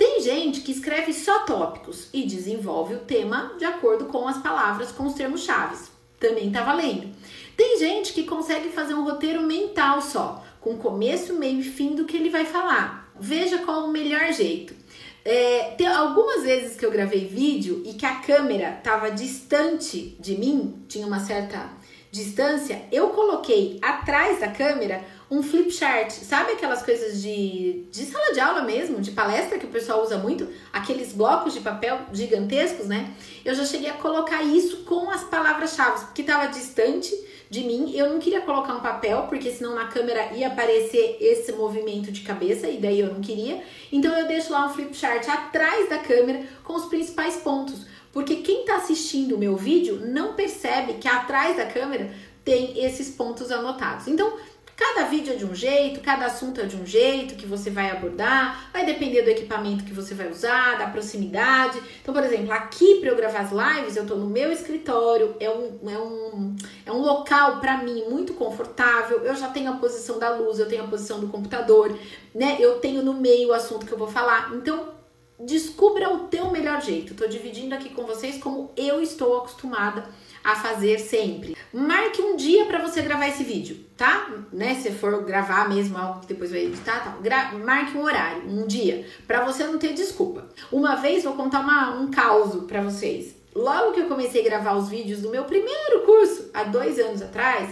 Tem 0.00 0.18
gente 0.22 0.62
que 0.62 0.72
escreve 0.72 1.12
só 1.12 1.40
tópicos 1.40 2.08
e 2.10 2.24
desenvolve 2.24 2.94
o 2.94 3.00
tema 3.00 3.52
de 3.58 3.66
acordo 3.66 4.06
com 4.06 4.26
as 4.26 4.38
palavras, 4.38 4.90
com 4.90 5.04
os 5.04 5.12
termos 5.12 5.42
chaves. 5.42 5.90
Também 6.18 6.50
tá 6.50 6.62
valendo. 6.62 7.14
Tem 7.54 7.78
gente 7.78 8.14
que 8.14 8.24
consegue 8.24 8.70
fazer 8.70 8.94
um 8.94 9.04
roteiro 9.04 9.42
mental 9.42 10.00
só, 10.00 10.42
com 10.58 10.78
começo, 10.78 11.34
meio 11.34 11.60
e 11.60 11.62
fim 11.62 11.94
do 11.94 12.06
que 12.06 12.16
ele 12.16 12.30
vai 12.30 12.46
falar. 12.46 13.12
Veja 13.20 13.58
qual 13.58 13.84
o 13.84 13.92
melhor 13.92 14.32
jeito. 14.32 14.74
É, 15.22 15.74
tem 15.76 15.86
algumas 15.86 16.44
vezes 16.44 16.78
que 16.78 16.86
eu 16.86 16.90
gravei 16.90 17.26
vídeo 17.26 17.82
e 17.84 17.92
que 17.92 18.06
a 18.06 18.20
câmera 18.20 18.78
estava 18.78 19.10
distante 19.10 20.16
de 20.18 20.34
mim, 20.34 20.82
tinha 20.88 21.06
uma 21.06 21.20
certa 21.20 21.68
distância, 22.10 22.86
eu 22.90 23.10
coloquei 23.10 23.78
atrás 23.82 24.40
da 24.40 24.48
câmera 24.48 25.04
um 25.30 25.42
flip 25.42 25.70
chart. 25.70 26.10
Sabe 26.10 26.52
aquelas 26.52 26.82
coisas 26.82 27.22
de, 27.22 27.84
de 27.90 28.04
sala 28.04 28.32
de 28.32 28.40
aula 28.40 28.62
mesmo, 28.62 29.00
de 29.00 29.12
palestra 29.12 29.58
que 29.58 29.66
o 29.66 29.70
pessoal 29.70 30.02
usa 30.02 30.18
muito? 30.18 30.48
Aqueles 30.72 31.12
blocos 31.12 31.54
de 31.54 31.60
papel 31.60 32.00
gigantescos, 32.12 32.86
né? 32.86 33.14
Eu 33.44 33.54
já 33.54 33.64
cheguei 33.64 33.88
a 33.88 33.94
colocar 33.94 34.42
isso 34.42 34.78
com 34.78 35.08
as 35.08 35.22
palavras-chave, 35.22 36.06
porque 36.06 36.22
estava 36.22 36.46
distante 36.46 37.14
de 37.48 37.62
mim. 37.62 37.92
Eu 37.94 38.10
não 38.10 38.18
queria 38.18 38.40
colocar 38.40 38.74
um 38.74 38.80
papel, 38.80 39.26
porque 39.28 39.52
senão 39.52 39.74
na 39.74 39.86
câmera 39.86 40.32
ia 40.34 40.48
aparecer 40.48 41.18
esse 41.20 41.52
movimento 41.52 42.10
de 42.10 42.22
cabeça, 42.22 42.68
e 42.68 42.78
daí 42.78 42.98
eu 42.98 43.12
não 43.12 43.20
queria. 43.20 43.62
Então 43.92 44.12
eu 44.18 44.26
deixo 44.26 44.52
lá 44.52 44.66
um 44.66 44.70
flip 44.70 44.96
chart 44.96 45.28
atrás 45.28 45.88
da 45.88 45.98
câmera 45.98 46.42
com 46.64 46.74
os 46.74 46.86
principais 46.86 47.36
pontos. 47.36 47.86
Porque 48.12 48.36
quem 48.36 48.62
está 48.62 48.76
assistindo 48.76 49.36
o 49.36 49.38
meu 49.38 49.56
vídeo 49.56 50.00
não 50.04 50.34
percebe 50.34 50.94
que 50.94 51.06
atrás 51.06 51.56
da 51.56 51.66
câmera 51.66 52.10
tem 52.44 52.84
esses 52.84 53.10
pontos 53.10 53.52
anotados. 53.52 54.08
Então, 54.08 54.32
Cada 54.80 55.04
vídeo 55.04 55.34
é 55.34 55.36
de 55.36 55.44
um 55.44 55.54
jeito, 55.54 56.00
cada 56.00 56.24
assunto 56.24 56.58
é 56.58 56.64
de 56.64 56.74
um 56.74 56.86
jeito 56.86 57.34
que 57.34 57.44
você 57.44 57.68
vai 57.68 57.90
abordar, 57.90 58.70
vai 58.72 58.86
depender 58.86 59.20
do 59.20 59.28
equipamento 59.28 59.84
que 59.84 59.92
você 59.92 60.14
vai 60.14 60.30
usar, 60.30 60.78
da 60.78 60.86
proximidade. 60.86 61.78
Então, 62.00 62.14
por 62.14 62.24
exemplo, 62.24 62.50
aqui 62.50 62.98
para 62.98 63.10
eu 63.10 63.14
gravar 63.14 63.40
as 63.40 63.50
lives, 63.52 63.96
eu 63.96 64.06
tô 64.06 64.14
no 64.14 64.26
meu 64.26 64.50
escritório, 64.50 65.36
é 65.38 65.50
um, 65.50 65.78
é 65.86 65.98
um, 65.98 66.56
é 66.86 66.90
um 66.90 67.02
local 67.02 67.60
para 67.60 67.76
mim 67.76 68.04
muito 68.08 68.32
confortável. 68.32 69.22
Eu 69.22 69.36
já 69.36 69.50
tenho 69.50 69.70
a 69.70 69.76
posição 69.76 70.18
da 70.18 70.30
luz, 70.30 70.58
eu 70.58 70.66
tenho 70.66 70.82
a 70.82 70.88
posição 70.88 71.20
do 71.20 71.28
computador, 71.28 71.94
né? 72.34 72.56
Eu 72.58 72.78
tenho 72.78 73.02
no 73.02 73.12
meio 73.12 73.50
o 73.50 73.52
assunto 73.52 73.84
que 73.84 73.92
eu 73.92 73.98
vou 73.98 74.08
falar. 74.08 74.50
Então, 74.54 74.94
descubra 75.38 76.08
o 76.08 76.20
teu 76.20 76.50
melhor 76.50 76.80
jeito. 76.80 77.14
Tô 77.14 77.26
dividindo 77.26 77.74
aqui 77.74 77.90
com 77.90 78.04
vocês 78.04 78.42
como 78.42 78.72
eu 78.78 79.02
estou 79.02 79.36
acostumada 79.36 80.08
a 80.42 80.54
fazer 80.56 80.98
sempre. 80.98 81.56
Marque 81.72 82.22
um 82.22 82.36
dia 82.36 82.64
para 82.66 82.80
você 82.86 83.02
gravar 83.02 83.28
esse 83.28 83.44
vídeo, 83.44 83.84
tá? 83.96 84.30
Né? 84.52 84.74
Se 84.74 84.90
for 84.90 85.22
gravar 85.24 85.68
mesmo 85.68 85.96
algo 85.96 86.20
que 86.20 86.26
depois 86.26 86.50
vai 86.50 86.64
editar, 86.64 87.04
tá? 87.04 87.16
Gra 87.20 87.52
marque 87.52 87.96
um 87.96 88.02
horário, 88.02 88.42
um 88.48 88.66
dia, 88.66 89.06
para 89.26 89.44
você 89.44 89.64
não 89.64 89.78
ter 89.78 89.92
desculpa. 89.92 90.48
Uma 90.72 90.96
vez 90.96 91.24
vou 91.24 91.34
contar 91.34 91.60
uma, 91.60 91.90
um 92.00 92.10
caos 92.10 92.64
para 92.64 92.82
vocês. 92.82 93.34
Logo 93.54 93.92
que 93.92 94.00
eu 94.00 94.06
comecei 94.06 94.42
a 94.42 94.44
gravar 94.44 94.74
os 94.74 94.88
vídeos 94.88 95.20
do 95.20 95.30
meu 95.30 95.44
primeiro 95.44 96.00
curso, 96.06 96.50
há 96.54 96.64
dois 96.64 96.98
anos 96.98 97.20
atrás, 97.20 97.68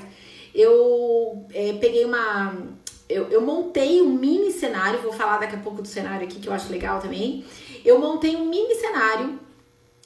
eu 0.54 1.46
é, 1.54 1.74
peguei 1.74 2.04
uma. 2.04 2.54
Eu, 3.08 3.28
eu 3.28 3.40
montei 3.40 4.02
um 4.02 4.10
mini 4.10 4.50
cenário, 4.50 5.00
vou 5.00 5.12
falar 5.12 5.38
daqui 5.38 5.56
a 5.56 5.60
pouco 5.60 5.80
do 5.80 5.88
cenário 5.88 6.26
aqui 6.26 6.40
que 6.40 6.48
eu 6.48 6.52
acho 6.52 6.70
legal 6.70 7.00
também. 7.00 7.44
Eu 7.84 7.98
montei 7.98 8.36
um 8.36 8.50
mini 8.50 8.74
cenário 8.74 9.38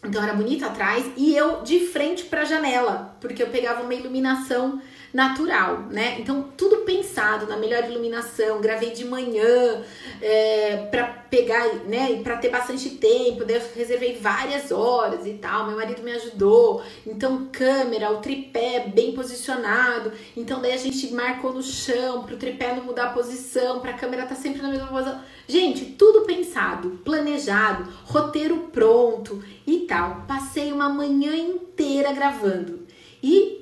então 0.04 0.22
era 0.22 0.34
bonito 0.34 0.64
atrás 0.64 1.04
e 1.16 1.34
eu 1.34 1.62
de 1.62 1.86
frente 1.86 2.24
para 2.24 2.42
a 2.42 2.44
janela, 2.44 3.16
porque 3.20 3.42
eu 3.42 3.48
pegava 3.48 3.82
uma 3.82 3.94
iluminação 3.94 4.80
natural, 5.12 5.86
né? 5.90 6.16
Então 6.18 6.48
tudo 6.56 6.78
pensado 6.78 7.46
na 7.46 7.56
melhor 7.56 7.84
iluminação, 7.84 8.60
gravei 8.60 8.90
de 8.90 9.04
manhã 9.04 9.82
é, 10.20 10.88
para 10.90 11.06
pegar, 11.28 11.66
né? 11.86 12.20
Para 12.22 12.38
ter 12.38 12.48
bastante 12.48 12.90
tempo, 12.90 13.44
daí 13.44 13.56
eu 13.56 13.62
reservei 13.74 14.16
várias 14.18 14.72
horas 14.72 15.26
e 15.26 15.34
tal. 15.34 15.66
Meu 15.66 15.76
marido 15.76 16.02
me 16.02 16.12
ajudou, 16.12 16.82
então 17.06 17.48
câmera, 17.52 18.10
o 18.10 18.18
tripé 18.18 18.86
bem 18.86 19.12
posicionado. 19.12 20.12
Então 20.36 20.60
daí 20.62 20.72
a 20.72 20.78
gente 20.78 21.12
marcou 21.12 21.52
no 21.52 21.62
chão 21.62 22.22
para 22.22 22.34
o 22.34 22.38
tripé 22.38 22.74
não 22.74 22.84
mudar 22.84 23.08
a 23.08 23.12
posição, 23.12 23.80
para 23.80 23.90
a 23.90 23.98
câmera 23.98 24.26
tá 24.26 24.34
sempre 24.34 24.62
na 24.62 24.68
mesma 24.68 24.86
posição. 24.86 25.20
Gente, 25.46 25.84
tudo 25.84 26.22
pensado, 26.22 27.00
planejado, 27.04 27.92
roteiro 28.04 28.70
pronto 28.72 29.42
e 29.66 29.80
tal. 29.80 30.24
Passei 30.26 30.72
uma 30.72 30.88
manhã 30.88 31.36
inteira 31.36 32.12
gravando. 32.12 32.86
E 33.22 33.61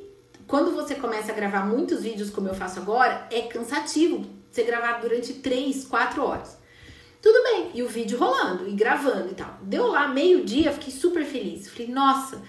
quando 0.50 0.72
você 0.72 0.96
começa 0.96 1.30
a 1.30 1.34
gravar 1.34 1.64
muitos 1.64 2.02
vídeos, 2.02 2.28
como 2.28 2.48
eu 2.48 2.54
faço 2.54 2.80
agora, 2.80 3.28
é 3.30 3.42
cansativo 3.42 4.26
você 4.50 4.64
gravar 4.64 4.94
durante 4.94 5.34
3, 5.34 5.84
4 5.84 6.24
horas. 6.24 6.58
Tudo 7.22 7.40
bem, 7.44 7.70
e 7.72 7.84
o 7.84 7.88
vídeo 7.88 8.18
rolando 8.18 8.68
e 8.68 8.72
gravando 8.72 9.30
e 9.30 9.34
tal. 9.34 9.58
Deu 9.62 9.86
lá 9.86 10.08
meio-dia, 10.08 10.72
fiquei 10.72 10.92
super 10.92 11.24
feliz. 11.24 11.68
Falei, 11.70 11.86
nossa, 11.86 12.42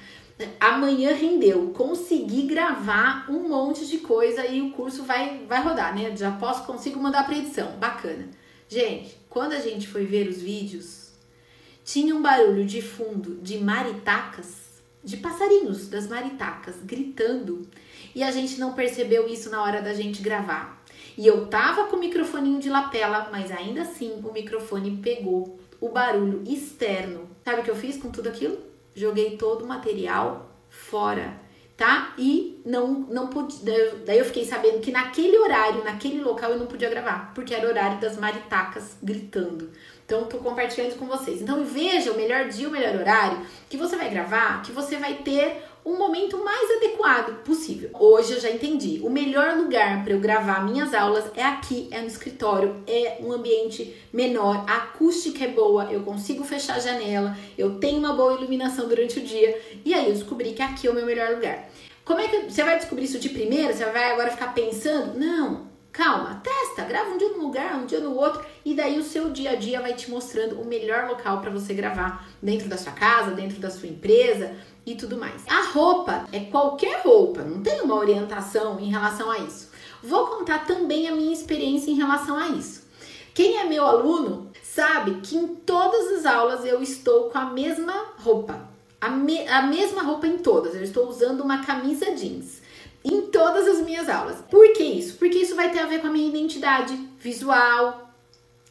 amanhã 0.60 1.14
rendeu, 1.14 1.70
consegui 1.76 2.48
gravar 2.48 3.30
um 3.30 3.48
monte 3.48 3.86
de 3.86 4.00
coisa 4.00 4.48
e 4.48 4.62
o 4.62 4.72
curso 4.72 5.04
vai, 5.04 5.46
vai 5.48 5.62
rodar, 5.62 5.96
né? 5.96 6.18
Já 6.18 6.32
posso, 6.32 6.66
consigo 6.66 7.00
mandar 7.00 7.28
pra 7.28 7.38
edição, 7.38 7.74
bacana. 7.78 8.30
Gente, 8.68 9.16
quando 9.30 9.54
a 9.54 9.60
gente 9.60 9.88
foi 9.88 10.06
ver 10.06 10.28
os 10.28 10.42
vídeos, 10.42 11.12
tinha 11.86 12.16
um 12.16 12.22
barulho 12.22 12.66
de 12.66 12.82
fundo 12.82 13.36
de 13.44 13.60
maritacas, 13.60 14.82
de 15.04 15.18
passarinhos 15.18 15.88
das 15.88 16.08
maritacas 16.08 16.76
gritando, 16.84 17.68
e 18.16 18.24
a 18.24 18.32
gente 18.32 18.60
não 18.60 18.74
percebeu 18.74 19.28
isso 19.28 19.50
na 19.50 19.62
hora 19.62 19.82
da 19.82 19.94
gente 19.94 20.22
gravar. 20.22 20.82
E 21.18 21.28
eu 21.28 21.48
tava 21.48 21.86
com 21.86 21.96
o 21.96 22.00
microfoninho 22.00 22.60
de 22.60 22.70
lapela, 22.70 23.30
mas 23.32 23.52
ainda 23.52 23.82
assim 23.82 24.22
o 24.24 24.32
microfone 24.32 24.98
pegou 24.98 25.60
o 25.80 25.90
barulho 25.90 26.44
externo. 26.46 27.30
Sabe 27.44 27.62
o 27.62 27.64
que 27.64 27.72
eu 27.72 27.76
fiz 27.76 27.98
com 27.98 28.10
tudo 28.10 28.30
aquilo? 28.30 28.58
Joguei 28.96 29.38
todo 29.38 29.64
o 29.64 29.68
material 29.68 30.50
fora 30.70 31.42
tá? 31.82 32.14
E 32.16 32.62
não 32.64 32.92
não 33.10 33.26
pude, 33.26 33.56
daí 34.06 34.20
eu 34.20 34.26
fiquei 34.26 34.46
sabendo 34.46 34.80
que 34.82 34.92
naquele 34.92 35.36
horário, 35.40 35.84
naquele 35.84 36.22
local 36.22 36.52
eu 36.52 36.60
não 36.60 36.68
podia 36.68 36.88
gravar, 36.88 37.32
porque 37.34 37.56
era 37.56 37.66
o 37.66 37.70
horário 37.70 38.00
das 38.00 38.18
maritacas 38.18 38.96
gritando. 39.02 39.72
Então 40.06 40.26
tô 40.26 40.38
compartilhando 40.38 40.96
com 41.00 41.08
vocês. 41.08 41.42
Então 41.42 41.66
veja 41.66 42.12
o 42.12 42.16
melhor 42.16 42.50
dia, 42.50 42.68
o 42.68 42.72
melhor 42.72 42.96
horário 42.98 43.44
que 43.68 43.78
você 43.78 43.96
vai 43.96 44.12
gravar, 44.12 44.62
que 44.62 44.72
você 44.72 44.98
vai 44.98 45.16
ter 45.24 45.64
um 45.86 45.98
momento 45.98 46.44
mais 46.44 46.70
adequado 46.78 47.44
possível. 47.44 47.90
Hoje 47.94 48.34
eu 48.34 48.40
já 48.40 48.50
entendi. 48.50 49.00
O 49.04 49.10
melhor 49.10 49.58
lugar 49.58 50.04
para 50.04 50.14
eu 50.14 50.20
gravar 50.20 50.64
minhas 50.64 50.94
aulas 50.94 51.26
é 51.36 51.44
aqui, 51.44 51.88
é 51.92 52.00
no 52.02 52.08
escritório, 52.08 52.84
é 52.86 53.18
um 53.20 53.32
ambiente 53.32 53.96
menor, 54.14 54.64
a 54.68 54.78
acústica 54.78 55.44
é 55.44 55.48
boa, 55.48 55.92
eu 55.92 56.02
consigo 56.02 56.44
fechar 56.44 56.76
a 56.76 56.80
janela, 56.80 57.36
eu 57.58 57.80
tenho 57.80 58.00
uma 58.00 58.14
boa 58.14 58.34
iluminação 58.34 58.88
durante 58.88 59.20
o 59.20 59.24
dia. 59.24 59.60
E 59.84 59.94
aí 59.94 60.08
eu 60.08 60.14
descobri 60.14 60.54
que 60.54 60.62
aqui 60.62 60.88
é 60.88 60.92
o 60.92 60.94
meu 60.94 61.06
melhor 61.06 61.32
lugar. 61.32 61.70
Como 62.06 62.20
é 62.20 62.28
que 62.28 62.50
você 62.50 62.64
vai 62.64 62.78
descobrir 62.78 63.06
isso 63.06 63.20
de 63.20 63.30
primeira? 63.30 63.74
Você 63.74 63.86
vai 63.86 64.12
agora 64.12 64.32
ficar 64.32 64.54
pensando? 64.54 65.18
Não, 65.18 65.68
calma, 65.92 66.42
testa, 66.44 66.84
grava 66.84 67.12
um 67.12 67.18
dia 67.18 67.30
num 67.30 67.44
lugar, 67.44 67.76
um 67.76 67.86
dia 67.86 68.00
no 68.00 68.16
outro, 68.16 68.44
e 68.66 68.74
daí 68.74 68.98
o 68.98 69.04
seu 69.04 69.30
dia 69.30 69.52
a 69.52 69.56
dia 69.56 69.82
vai 69.82 69.94
te 69.94 70.10
mostrando 70.10 70.60
o 70.60 70.66
melhor 70.66 71.08
local 71.08 71.42
para 71.42 71.50
você 71.50 71.74
gravar 71.74 72.28
dentro 72.42 72.68
da 72.68 72.78
sua 72.78 72.92
casa, 72.92 73.32
dentro 73.32 73.60
da 73.60 73.70
sua 73.70 73.88
empresa 73.88 74.56
e 74.86 74.96
tudo 74.96 75.18
mais. 75.18 75.44
A 75.48 75.72
roupa 75.72 76.26
é 76.32 76.40
qualquer 76.42 77.02
roupa, 77.02 77.42
não 77.42 77.62
tem 77.62 77.82
uma 77.82 77.96
orientação 77.96 78.80
em 78.80 78.90
relação 78.90 79.30
a 79.30 79.40
isso. 79.40 79.70
Vou 80.04 80.28
contar 80.28 80.66
também 80.66 81.08
a 81.08 81.16
minha 81.16 81.34
experiência 81.34 81.92
em 81.92 81.96
relação 81.96 82.38
a 82.38 82.50
isso. 82.50 82.82
Quem 83.34 83.58
é 83.58 83.64
meu 83.64 83.86
aluno 83.86 84.50
sabe 84.64 85.22
que 85.22 85.38
em 85.38 85.48
todas 85.48 86.12
as 86.12 86.26
aulas 86.26 86.66
eu 86.66 86.82
estou 86.82 87.30
com 87.30 87.38
a 87.38 87.46
mesma 87.46 87.94
roupa, 88.18 88.70
a, 89.00 89.10
me 89.10 89.48
a 89.48 89.62
mesma 89.62 90.02
roupa 90.02 90.28
em 90.28 90.38
todas. 90.38 90.76
Eu 90.76 90.84
estou 90.84 91.08
usando 91.08 91.42
uma 91.42 91.64
camisa 91.64 92.12
jeans 92.12 92.62
em 93.04 93.22
todas 93.22 93.68
as 93.68 93.82
minhas 93.82 94.10
aulas. 94.10 94.38
Por 94.50 94.74
que 94.74 94.84
isso? 94.84 95.18
Porque 95.18 95.40
isso 95.40 95.56
vai 95.56 95.72
ter 95.72 95.80
a 95.80 95.86
ver 95.86 96.02
com 96.02 96.08
a 96.08 96.12
minha 96.12 96.30
identidade 96.30 96.96
visual 97.20 98.12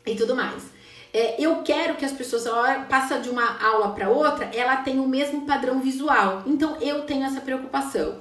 e 0.06 0.14
tudo 0.14 0.34
mais. 0.34 0.62
É, 1.12 1.42
eu 1.42 1.62
quero 1.62 1.96
que 1.96 2.04
as 2.04 2.12
pessoas, 2.12 2.44
passa 2.88 3.18
de 3.18 3.28
uma 3.28 3.60
aula 3.60 3.92
para 3.92 4.08
outra, 4.08 4.50
ela 4.54 4.76
tenha 4.76 5.02
o 5.02 5.08
mesmo 5.08 5.44
padrão 5.46 5.80
visual. 5.80 6.42
Então 6.46 6.76
eu 6.80 7.02
tenho 7.02 7.24
essa 7.24 7.40
preocupação. 7.40 8.18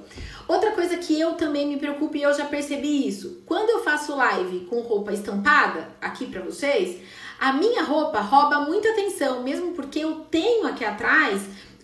Outra 0.48 0.72
coisa 0.72 0.96
que 0.96 1.18
eu 1.18 1.34
também 1.34 1.68
me 1.68 1.76
preocupo 1.76 2.16
e 2.16 2.22
eu 2.22 2.34
já 2.34 2.44
percebi 2.44 3.06
isso, 3.06 3.42
quando 3.46 3.70
eu 3.70 3.84
faço 3.84 4.16
live 4.16 4.66
com 4.68 4.80
roupa 4.80 5.12
estampada 5.12 5.88
aqui 6.00 6.26
para 6.26 6.42
vocês, 6.42 7.00
a 7.38 7.52
minha 7.52 7.84
roupa 7.84 8.20
rouba 8.20 8.60
muita 8.60 8.90
atenção, 8.90 9.42
mesmo 9.42 9.72
porque 9.72 10.00
eu 10.00 10.26
tenho 10.28 10.66
aqui 10.66 10.84
atrás 10.84 11.40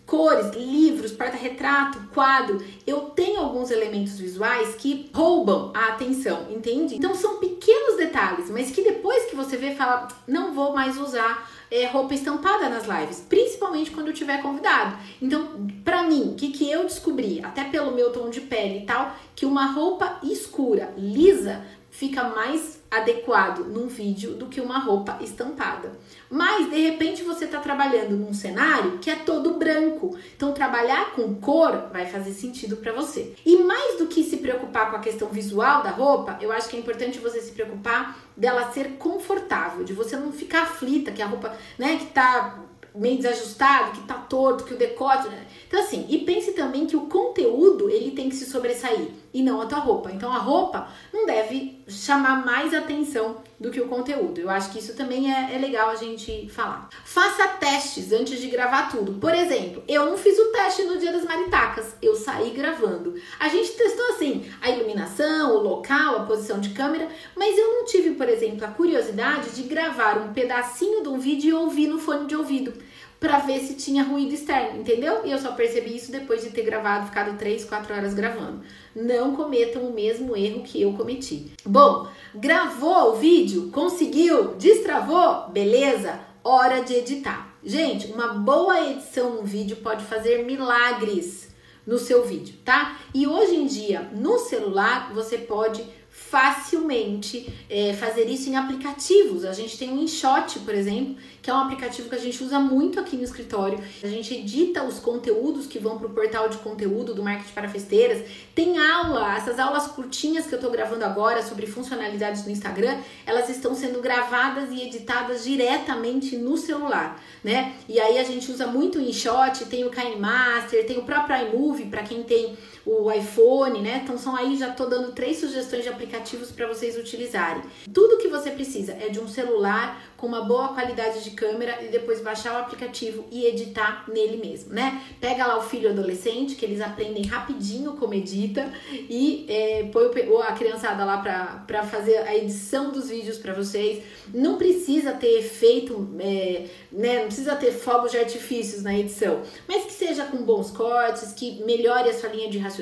cores, 0.07 0.55
livros, 0.55 1.11
porta-retrato, 1.11 1.99
quadro, 2.15 2.65
eu 2.87 3.01
tenho 3.11 3.41
alguns 3.41 3.71
elementos 3.71 4.19
visuais 4.19 4.77
que 4.77 5.11
roubam 5.13 5.73
a 5.75 5.89
atenção, 5.89 6.47
entende? 6.49 6.95
Então 6.95 7.15
são 7.15 7.39
pequenos 7.39 7.97
detalhes, 7.97 8.49
mas 8.49 8.71
que 8.71 8.83
depois 8.83 9.25
que 9.25 9.35
você 9.35 9.57
vê, 9.57 9.75
fala, 9.75 10.07
não 10.27 10.55
vou 10.55 10.73
mais 10.73 10.97
usar 10.97 11.51
é, 11.71 11.87
roupa 11.87 12.15
estampada 12.15 12.69
nas 12.69 12.87
lives, 12.87 13.25
principalmente 13.29 13.91
quando 13.91 14.09
eu 14.09 14.15
tiver 14.15 14.41
convidado. 14.41 14.97
Então, 15.21 15.67
para 15.85 16.05
mim, 16.05 16.31
o 16.31 16.35
que, 16.37 16.51
que 16.51 16.71
eu 16.71 16.85
descobri, 16.85 17.45
até 17.45 17.65
pelo 17.65 17.93
meu 17.93 18.13
tom 18.13 18.31
de 18.31 18.41
pele 18.43 18.81
e 18.81 18.87
tal, 18.87 19.13
que 19.35 19.45
uma 19.45 19.67
roupa 19.67 20.21
escura, 20.23 20.95
lisa, 20.97 21.65
fica 21.91 22.25
mais 22.29 22.81
adequado 22.97 23.61
num 23.61 23.87
vídeo 23.87 24.35
do 24.35 24.47
que 24.47 24.61
uma 24.61 24.79
roupa 24.79 25.19
estampada. 25.21 25.93
Mas 26.31 26.71
de 26.71 26.81
repente 26.81 27.23
você 27.23 27.45
está 27.45 27.61
trabalhando 27.61 28.17
num 28.17 28.35
cenário 28.35 28.99
que 28.99 29.11
é 29.11 29.17
todo 29.17 29.55
branco. 29.55 30.17
Então 30.37 30.53
trabalhar 30.53 31.13
com 31.13 31.35
cor 31.35 31.89
vai 31.93 32.07
fazer 32.07 32.33
sentido 32.33 32.77
para 32.77 32.93
você. 32.93 33.35
E 33.45 33.59
mais 33.59 33.99
do 33.99 34.07
que 34.07 34.23
se 34.25 34.39
preocupar 34.39 34.91
com 34.91 34.97
a 34.97 35.01
questão 35.01 35.29
visual 35.29 35.83
da 35.83 35.91
roupa, 35.91 36.39
eu 36.41 36.53
acho 36.53 36.69
que 36.69 36.77
é 36.77 36.81
importante 36.81 37.19
você 37.19 37.41
se 37.41 37.53
preocupar 37.53 38.19
dela 38.37 38.73
ser 38.73 38.97
confortável, 38.99 39.85
de 39.85 39.93
você 39.93 40.17
não 40.17 40.33
ficar 40.33 40.65
aflita 40.65 41.11
que 41.11 41.23
a 41.23 41.27
roupa, 41.27 41.57
né, 41.79 41.97
que 41.97 42.07
tá 42.07 42.67
meio 42.97 43.17
desajustado, 43.17 43.93
que 43.93 44.07
tá 44.07 44.15
torto, 44.15 44.65
que 44.65 44.75
o 44.75 44.79
decote. 44.79 45.29
Né? 45.29 45.47
Então, 45.69 45.81
assim, 45.81 46.07
e 46.09 46.19
pense 46.19 46.53
também 46.53 46.87
que 46.87 46.97
o 46.97 47.03
conteúdo 47.03 47.91
ele 47.91 48.13
tem 48.13 48.29
que 48.29 48.35
se 48.35 48.47
sobressair 48.47 49.11
e 49.37 49.43
não 49.43 49.61
a 49.61 49.67
tua 49.67 49.81
roupa. 49.81 50.11
Então, 50.11 50.33
a 50.33 50.39
roupa 50.39 50.89
não 51.13 51.27
deve 51.27 51.85
chamar 51.87 52.43
mais 52.47 52.73
atenção 52.73 53.37
do 53.61 53.71
que 53.71 53.79
o 53.79 53.87
conteúdo. 53.87 54.41
Eu 54.41 54.49
acho 54.49 54.73
que 54.73 54.79
isso 54.79 54.97
também 54.97 55.31
é, 55.31 55.55
é 55.55 55.59
legal 55.59 55.91
a 55.91 55.95
gente 55.95 56.49
falar. 56.49 56.89
Faça 57.05 57.47
testes 57.49 58.13
antes 58.13 58.41
de 58.41 58.49
gravar 58.49 58.91
tudo. 58.91 59.13
Por 59.21 59.35
exemplo, 59.35 59.85
eu 59.87 60.07
não 60.07 60.17
fiz 60.17 60.39
o 60.39 60.53
teste 60.53 60.85
no 60.85 60.99
dia 60.99 61.13
das 61.13 61.25
maritacas, 61.25 61.95
eu 62.01 62.17
saí 62.17 62.51
gravando. 62.51 63.15
A 63.39 63.49
gente 63.49 63.73
testou 63.73 64.07
assim 64.09 64.51
a 64.63 64.71
iluminação, 64.71 65.55
o 65.55 65.63
local, 65.63 66.17
a 66.17 66.25
posição 66.25 66.59
de 66.59 66.71
câmera, 66.71 67.07
mas 67.37 67.59
eu 67.59 67.75
não 67.75 67.85
tive, 67.85 68.13
por 68.13 68.31
exemplo, 68.31 68.65
a 68.65 68.69
curiosidade 68.69 69.51
de 69.51 69.65
gravar 69.65 70.17
um 70.17 70.33
pedacinho 70.33 71.03
de 71.03 71.11
um 71.11 71.19
vídeo 71.19 71.51
e 71.51 71.53
ouvir 71.53 71.89
no 71.89 71.99
fone 71.99 72.27
de 72.27 72.35
ouvido 72.35 72.73
para 73.19 73.39
ver 73.39 73.61
se 73.61 73.75
tinha 73.75 74.03
ruído 74.03 74.35
externo, 74.35 74.81
entendeu? 74.81 75.25
E 75.25 75.31
eu 75.31 75.39
só 75.39 75.53
percebi 75.53 75.97
isso 75.97 76.13
depois 76.13 76.43
de 76.43 76.51
ter 76.51 76.63
gravado, 76.63 77.07
ficado 77.07 77.37
3, 77.39 77.65
4 77.65 77.95
horas 77.95 78.15
gravando. 78.15 78.63
Não 78.95 79.35
cometam 79.35 79.83
o 79.83 79.93
mesmo 79.93 80.37
erro 80.37 80.63
que 80.63 80.83
eu 80.83 80.93
cometi. 80.93 81.53
Bom, 81.65 82.09
gravou 82.35 83.13
o 83.13 83.17
vídeo, 83.17 83.71
conseguiu, 83.71 84.55
destravou, 84.55 85.49
beleza? 85.49 86.21
Hora 86.45 86.81
de 86.81 86.95
editar. 86.95 87.57
Gente, 87.65 88.13
uma 88.13 88.29
boa 88.29 88.91
edição 88.91 89.35
no 89.35 89.43
vídeo 89.43 89.77
pode 89.79 90.05
fazer 90.05 90.45
milagres 90.45 91.49
no 91.87 91.99
seu 91.99 92.25
vídeo, 92.25 92.57
tá? 92.65 92.99
E 93.15 93.27
hoje 93.27 93.55
em 93.55 93.67
dia, 93.67 94.11
no 94.13 94.39
celular, 94.39 95.13
você 95.15 95.39
pode 95.39 95.85
facilmente 96.31 97.53
é, 97.71 97.93
fazer 97.93 98.29
isso 98.29 98.49
em 98.51 98.57
aplicativos. 98.57 99.45
A 99.45 99.53
gente 99.53 99.79
tem 99.79 99.93
o 99.93 100.03
InShot, 100.03 100.59
por 100.61 100.75
exemplo, 100.75 101.17
que 101.41 101.49
é 101.49 101.55
um 101.55 101.59
aplicativo 101.59 102.09
que 102.09 102.15
a 102.17 102.19
gente 102.19 102.43
usa 102.43 102.59
muito 102.59 102.99
aqui 102.99 103.17
no 103.17 103.23
escritório. 103.23 103.79
A 104.03 104.09
gente 104.09 104.35
edita 104.35 104.83
os 104.83 104.99
conteúdos 104.99 105.67
que 105.67 105.79
vão 105.79 105.99
para 105.99 106.09
o 106.09 106.11
portal 106.11 106.49
de 106.49 106.57
conteúdo 106.59 107.15
do 107.15 107.23
Marketing 107.23 107.53
para 107.53 107.69
Festeiras. 107.69 108.25
Tem 108.55 108.77
aula, 108.79 109.37
essas 109.37 109.59
aulas 109.59 109.87
curtinhas 109.87 110.47
que 110.47 110.55
eu 110.55 110.59
estou 110.59 110.71
gravando 110.71 111.05
agora 111.05 111.43
sobre 111.43 111.67
funcionalidades 111.67 112.45
no 112.45 112.51
Instagram, 112.51 112.99
elas 113.25 113.49
estão 113.49 113.75
sendo 113.75 114.01
gravadas 114.01 114.71
e 114.73 114.83
editadas 114.83 115.45
diretamente 115.45 116.37
no 116.37 116.57
celular, 116.57 117.23
né? 117.45 117.75
E 117.89 118.01
aí 118.01 118.19
a 118.19 118.25
gente 118.25 118.51
usa 118.51 118.67
muito 118.67 118.99
o 118.99 119.03
InShot, 119.03 119.65
tem 119.67 119.85
o 119.85 119.91
KineMaster, 119.91 120.87
tem 120.87 120.99
o 120.99 121.03
próprio 121.03 121.37
iMovie 121.47 121.87
para 121.87 122.03
quem 122.03 122.25
tem 122.25 122.57
o 122.87 123.11
iPhone, 123.11 123.83
né? 123.83 124.01
Então 124.05 124.17
são 124.17 124.37
aí 124.37 124.57
já 124.57 124.71
tô 124.71 124.87
dando 124.87 125.11
três 125.11 125.39
sugestões 125.39 125.83
de 125.83 125.89
aplicativos 125.89 126.53
para 126.53 126.69
vocês 126.69 126.97
utilizarem. 126.97 127.63
Tudo 127.93 128.19
que 128.19 128.29
você 128.29 128.53
precisa 128.53 128.93
é 128.93 129.09
de 129.09 129.19
um 129.19 129.27
celular 129.27 130.01
com 130.17 130.27
uma 130.29 130.43
boa 130.43 130.69
qualidade 130.69 131.23
de 131.23 131.33
câmera 131.33 131.83
e 131.83 131.89
depois 131.89 132.21
baixar 132.21 132.55
o 132.55 132.59
aplicativo 132.59 133.27
e 133.31 133.45
editar 133.45 134.05
nele 134.09 134.37
mesmo, 134.37 134.73
né? 134.73 135.03
Pega 135.21 135.47
lá 135.47 135.59
o 135.59 135.63
filho 135.63 135.91
adolescente, 135.91 136.55
que 136.55 136.65
eles 136.65 136.81
aprendem 136.81 137.25
rapidinho 137.27 137.95
como 137.95 138.15
edita 138.15 138.73
e 138.91 139.45
é, 139.49 139.83
põe 139.93 140.07
a 140.47 140.53
criançada 140.53 141.05
lá 141.05 141.19
para 141.67 141.83
fazer 141.83 142.19
a 142.19 142.35
edição 142.37 142.93
dos 142.93 143.09
vídeos 143.09 143.37
para 143.37 143.53
vocês. 143.53 144.03
Não 144.33 144.57
precisa 144.57 145.13
ter 145.13 145.41
efeito, 145.41 146.09
é, 146.21 146.67
né? 146.93 147.19
Não 147.19 147.27
precisa 147.27 147.57
ter 147.57 147.73
fogos 147.73 148.13
de 148.13 148.19
artifícios 148.19 148.83
na 148.83 148.97
edição, 148.97 149.43
mas 149.67 149.85
que 149.85 149.93
seja 149.93 150.25
com 150.25 150.39
bons 150.39 150.71
cortes, 150.71 151.33
que 151.33 151.63
melhore 151.65 152.09
a 152.09 152.15
sua 152.15 152.29
linha 152.29 152.49
de 152.49 152.59
raciocínio. 152.59 152.76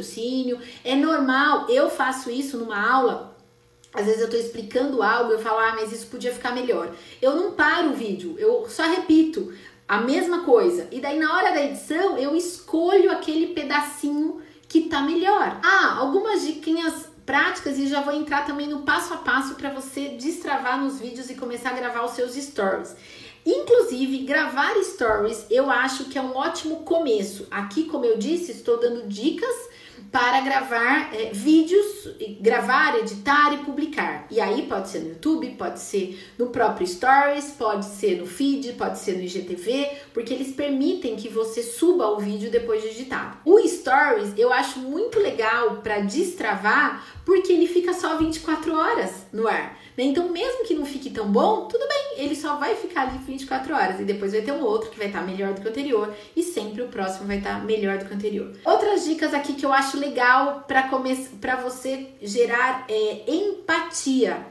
É 0.84 0.96
normal, 0.96 1.66
eu 1.68 1.88
faço 1.90 2.30
isso 2.30 2.58
numa 2.58 2.78
aula 2.78 3.34
às 3.94 4.06
vezes 4.06 4.20
eu 4.20 4.26
estou 4.26 4.40
explicando 4.40 5.00
algo, 5.04 5.32
eu 5.32 5.38
falo, 5.38 5.60
ah, 5.60 5.76
mas 5.76 5.92
isso 5.92 6.08
podia 6.08 6.34
ficar 6.34 6.52
melhor. 6.52 6.92
Eu 7.22 7.36
não 7.36 7.52
paro 7.52 7.90
o 7.90 7.94
vídeo, 7.94 8.34
eu 8.38 8.68
só 8.68 8.82
repito 8.82 9.54
a 9.86 9.98
mesma 9.98 10.42
coisa. 10.42 10.88
E 10.90 11.00
daí 11.00 11.16
na 11.16 11.32
hora 11.32 11.52
da 11.52 11.62
edição 11.62 12.18
eu 12.18 12.34
escolho 12.34 13.12
aquele 13.12 13.54
pedacinho 13.54 14.42
que 14.68 14.82
tá 14.88 15.00
melhor. 15.00 15.60
Ah, 15.62 15.94
algumas 15.98 16.44
diquinhas 16.44 17.08
práticas 17.24 17.78
e 17.78 17.86
já 17.86 18.00
vou 18.00 18.12
entrar 18.12 18.44
também 18.44 18.66
no 18.66 18.82
passo 18.82 19.14
a 19.14 19.18
passo 19.18 19.54
para 19.54 19.70
você 19.70 20.08
destravar 20.08 20.82
nos 20.82 20.98
vídeos 20.98 21.30
e 21.30 21.36
começar 21.36 21.70
a 21.70 21.74
gravar 21.74 22.04
os 22.04 22.12
seus 22.12 22.34
stories. 22.34 22.96
Inclusive, 23.46 24.24
gravar 24.24 24.74
stories 24.82 25.46
eu 25.50 25.70
acho 25.70 26.06
que 26.06 26.18
é 26.18 26.22
um 26.22 26.34
ótimo 26.36 26.78
começo. 26.78 27.46
Aqui, 27.48 27.84
como 27.84 28.04
eu 28.04 28.18
disse, 28.18 28.50
estou 28.50 28.80
dando 28.80 29.06
dicas 29.06 29.54
para 30.14 30.42
gravar 30.42 31.12
é, 31.12 31.30
vídeos, 31.32 32.08
gravar, 32.40 32.96
editar 33.00 33.52
e 33.52 33.64
publicar. 33.64 34.28
E 34.30 34.40
aí 34.40 34.62
pode 34.62 34.88
ser 34.88 35.00
no 35.00 35.08
YouTube, 35.08 35.50
pode 35.58 35.80
ser 35.80 36.32
no 36.38 36.50
próprio 36.50 36.86
Stories, 36.86 37.46
pode 37.58 37.84
ser 37.84 38.20
no 38.20 38.26
feed, 38.26 38.74
pode 38.74 39.00
ser 39.00 39.16
no 39.16 39.24
IGTV, 39.24 39.90
porque 40.12 40.32
eles 40.32 40.52
permitem 40.54 41.16
que 41.16 41.28
você 41.28 41.64
suba 41.64 42.06
o 42.10 42.20
vídeo 42.20 42.48
depois 42.48 42.80
de 42.80 42.90
editado. 42.90 43.38
O 43.44 43.58
Stories 43.66 44.34
eu 44.38 44.52
acho 44.52 44.78
muito 44.78 45.18
legal 45.18 45.78
para 45.82 45.98
destravar, 45.98 47.04
porque 47.24 47.52
ele 47.52 47.66
fica 47.66 47.92
só 47.92 48.16
24 48.16 48.72
horas 48.72 49.26
no 49.32 49.48
ar. 49.48 49.76
Né? 49.96 50.04
Então, 50.04 50.28
mesmo 50.28 50.64
que 50.64 50.74
não 50.74 50.84
fique 50.84 51.10
tão 51.10 51.30
bom, 51.30 51.66
tudo 51.66 51.86
bem, 51.86 52.24
ele 52.24 52.34
só 52.34 52.56
vai 52.56 52.74
ficar 52.76 53.08
ali 53.08 53.18
24 53.18 53.74
horas 53.74 54.00
e 54.00 54.04
depois 54.04 54.32
vai 54.32 54.42
ter 54.42 54.52
um 54.52 54.62
outro 54.62 54.90
que 54.90 54.98
vai 54.98 55.06
estar 55.06 55.22
melhor 55.22 55.54
do 55.54 55.60
que 55.60 55.66
o 55.66 55.70
anterior 55.70 56.14
e 56.36 56.42
sempre 56.42 56.82
o 56.82 56.88
próximo 56.88 57.26
vai 57.26 57.38
estar 57.38 57.64
melhor 57.64 57.98
do 57.98 58.04
que 58.04 58.12
o 58.12 58.14
anterior. 58.14 58.52
Outras 58.64 59.04
dicas 59.04 59.32
aqui 59.32 59.54
que 59.54 59.64
eu 59.64 59.72
acho 59.72 59.98
legal 59.98 60.64
para 60.66 61.56
você 61.56 62.08
gerar 62.22 62.86
é, 62.88 63.24
empatia 63.26 64.46